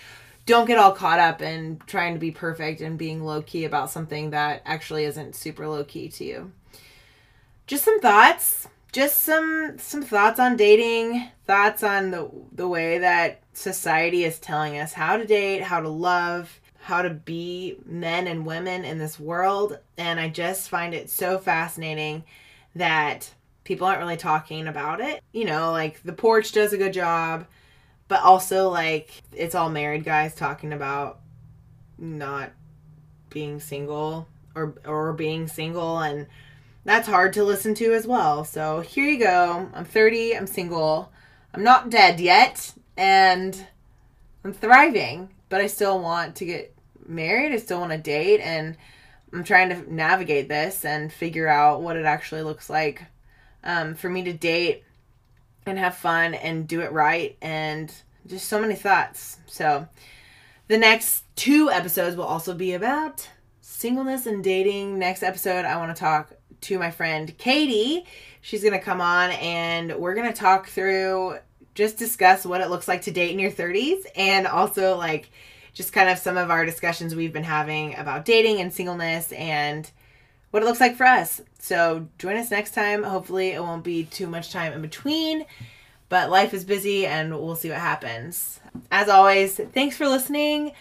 don't 0.49 0.65
get 0.65 0.79
all 0.79 0.93
caught 0.93 1.21
up 1.21 1.43
in 1.43 1.79
trying 1.87 2.15
to 2.15 2.19
be 2.19 2.31
perfect 2.31 2.81
and 2.81 2.97
being 2.97 3.23
low 3.23 3.43
key 3.43 3.67
about 3.67 3.91
something 3.91 4.31
that 4.31 4.63
actually 4.65 5.05
isn't 5.05 5.37
super 5.37 5.69
low 5.69 5.85
key 5.85 6.09
to 6.09 6.25
you. 6.25 6.53
Just 7.67 7.85
some 7.85 8.01
thoughts. 8.01 8.67
Just 8.91 9.21
some 9.21 9.77
some 9.79 10.01
thoughts 10.01 10.41
on 10.41 10.57
dating, 10.57 11.29
thoughts 11.47 11.83
on 11.83 12.11
the 12.11 12.31
the 12.53 12.67
way 12.67 12.97
that 12.99 13.43
society 13.53 14.25
is 14.25 14.39
telling 14.39 14.79
us 14.79 14.95
how 14.95 15.19
to 15.19 15.27
date, 15.27 15.63
how 15.63 15.81
to 15.81 15.91
love, 15.91 16.59
how 16.81 17.03
to 17.03 17.11
be 17.11 17.77
men 17.85 18.27
and 18.27 18.47
women 18.47 18.87
in 18.87 18.97
this 18.97 19.21
world. 19.21 19.79
And 19.99 20.19
I 20.19 20.31
just 20.31 20.71
find 20.71 20.95
it 20.95 21.11
so 21.11 21.39
fascinating 21.39 22.25
that 22.75 23.31
people 23.65 23.87
aren't 23.87 24.01
really 24.01 24.17
talking 24.17 24.67
about 24.67 25.03
it. 25.03 25.23
You 25.33 25.45
know, 25.45 25.71
like 25.73 26.03
the 26.03 26.15
porch 26.15 26.53
does 26.53 26.73
a 26.73 26.79
good 26.79 26.95
job, 26.95 27.47
but 28.09 28.23
also 28.23 28.69
like 28.69 29.23
it's 29.33 29.55
all 29.55 29.71
married 29.71 30.05
guys 30.05 30.35
talking 30.35 30.73
about 30.73 31.21
not 31.99 32.51
being 33.31 33.61
single 33.61 34.27
or 34.55 34.75
or 34.85 35.13
being 35.13 35.47
single 35.47 35.99
and 35.99 36.27
that's 36.85 37.07
hard 37.07 37.35
to 37.35 37.45
listen 37.45 37.75
to 37.75 37.93
as 37.93 38.07
well. 38.07 38.45
So 38.45 38.81
here 38.81 39.05
you 39.05 39.19
go. 39.19 39.69
I'm 39.75 39.85
30, 39.85 40.37
I'm 40.37 40.47
single. 40.47 41.13
I'm 41.53 41.63
not 41.63 41.91
dead 41.91 42.19
yet 42.19 42.73
and 42.97 43.67
I'm 44.45 44.53
thriving, 44.53 45.31
but 45.49 45.61
I 45.61 45.67
still 45.67 45.99
want 46.01 46.37
to 46.37 46.45
get 46.45 46.75
married. 47.07 47.53
I 47.53 47.59
still 47.59 47.81
want 47.81 47.93
to 47.93 47.99
date, 47.99 48.41
and 48.41 48.77
I'm 49.33 49.45
trying 49.45 49.71
to 49.71 49.93
navigate 49.93 50.49
this 50.49 50.85
and 50.85 51.13
figure 51.13 51.49
out 51.49 51.83
what 51.83 51.97
it 51.97 52.05
actually 52.05 52.43
looks 52.43 52.71
like 52.71 53.05
um, 53.65 53.95
for 53.95 54.09
me 54.09 54.23
to 54.25 54.33
date 54.33 54.85
and 55.67 55.79
have 55.79 55.97
fun 55.97 56.35
and 56.35 56.67
do 56.67 56.81
it 56.81 56.93
right, 56.93 57.37
and 57.43 57.93
just 58.27 58.49
so 58.49 58.61
many 58.61 58.75
thoughts. 58.75 59.39
So, 59.47 59.87
the 60.69 60.79
next 60.79 61.25
two 61.37 61.71
episodes 61.71 62.17
will 62.17 62.25
also 62.25 62.55
be 62.55 62.75
about 62.75 63.29
singleness 63.61 64.27
and 64.27 64.43
dating. 64.43 64.99
Next 64.99 65.23
episode, 65.23 65.65
I 65.65 65.77
want 65.77 65.95
to 65.95 66.01
talk 66.01 66.33
to 66.63 66.79
my 66.79 66.91
friend 66.91 67.37
Katie. 67.39 68.05
She's 68.41 68.63
going 68.63 68.75
to 68.75 68.81
come 68.81 69.01
on 69.01 69.31
and 69.31 69.95
we're 69.97 70.15
going 70.15 70.33
to 70.33 70.39
talk 70.39 70.69
through 70.69 71.39
just 71.75 71.97
discuss 71.97 72.45
what 72.45 72.61
it 72.61 72.71
looks 72.71 72.89
like 72.89 73.03
to 73.03 73.13
date 73.13 73.31
in 73.31 73.39
your 73.39 73.53
30s 73.53 74.05
and 74.17 74.49
also 74.49 74.97
like 74.97 75.31
just 75.75 75.93
kind 75.93 76.09
of 76.09 76.19
some 76.19 76.37
of 76.37 76.51
our 76.51 76.67
discussions 76.67 77.15
we've 77.15 77.33
been 77.33 77.45
having 77.45 77.95
about 77.95 78.25
dating 78.25 78.61
and 78.61 78.73
singleness 78.73 79.31
and 79.31 79.89
what 80.51 80.63
it 80.63 80.67
looks 80.67 80.81
like 80.81 80.97
for 80.97 81.07
us. 81.07 81.41
So 81.59 82.09
join 82.19 82.37
us 82.37 82.51
next 82.51 82.75
time. 82.75 83.03
Hopefully, 83.03 83.51
it 83.51 83.63
won't 83.63 83.85
be 83.85 84.05
too 84.05 84.27
much 84.27 84.53
time 84.53 84.73
in 84.73 84.83
between, 84.83 85.45
but 86.09 86.31
life 86.31 86.55
is 86.55 86.65
busy 86.65 87.07
and 87.07 87.33
we'll 87.33 87.57
see 87.57 87.71
what 87.71 87.79
happens. 87.79 88.61
As 88.91 89.09
always, 89.09 89.57
thanks 89.57 89.97
for 89.97 90.09
listening. 90.09 90.73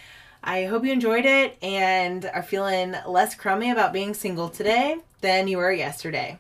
I 0.44 0.66
hope 0.66 0.86
you 0.86 0.94
enjoyed 0.94 1.26
it 1.26 1.58
and 1.62 2.26
are 2.34 2.44
feeling 2.44 2.96
less 3.06 3.36
crummy 3.36 3.72
about 3.72 3.92
being 3.92 4.14
single 4.14 4.50
today 4.50 4.98
than 5.22 5.48
you 5.48 5.58
were 5.58 5.72
yesterday. 5.72 6.40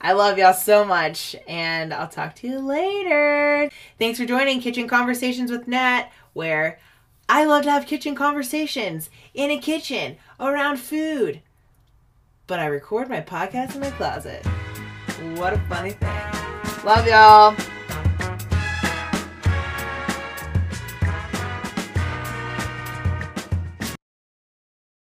I 0.00 0.12
love 0.12 0.38
y'all 0.38 0.52
so 0.52 0.84
much, 0.84 1.36
and 1.46 1.94
I'll 1.94 2.08
talk 2.08 2.34
to 2.36 2.48
you 2.48 2.58
later. 2.58 3.70
Thanks 3.98 4.18
for 4.18 4.26
joining 4.26 4.60
Kitchen 4.60 4.88
Conversations 4.88 5.50
with 5.50 5.68
Nat, 5.68 6.10
where 6.32 6.78
I 7.28 7.44
love 7.44 7.62
to 7.64 7.70
have 7.70 7.86
kitchen 7.86 8.14
conversations 8.14 9.08
in 9.32 9.50
a 9.50 9.58
kitchen 9.58 10.16
around 10.38 10.78
food. 10.78 11.40
But 12.46 12.60
I 12.60 12.66
record 12.66 13.08
my 13.08 13.20
podcast 13.20 13.74
in 13.74 13.80
my 13.80 13.90
closet. 13.92 14.44
What 15.36 15.54
a 15.54 15.58
funny 15.68 15.92
thing. 15.92 16.84
Love 16.84 17.06
y'all. 17.06 17.73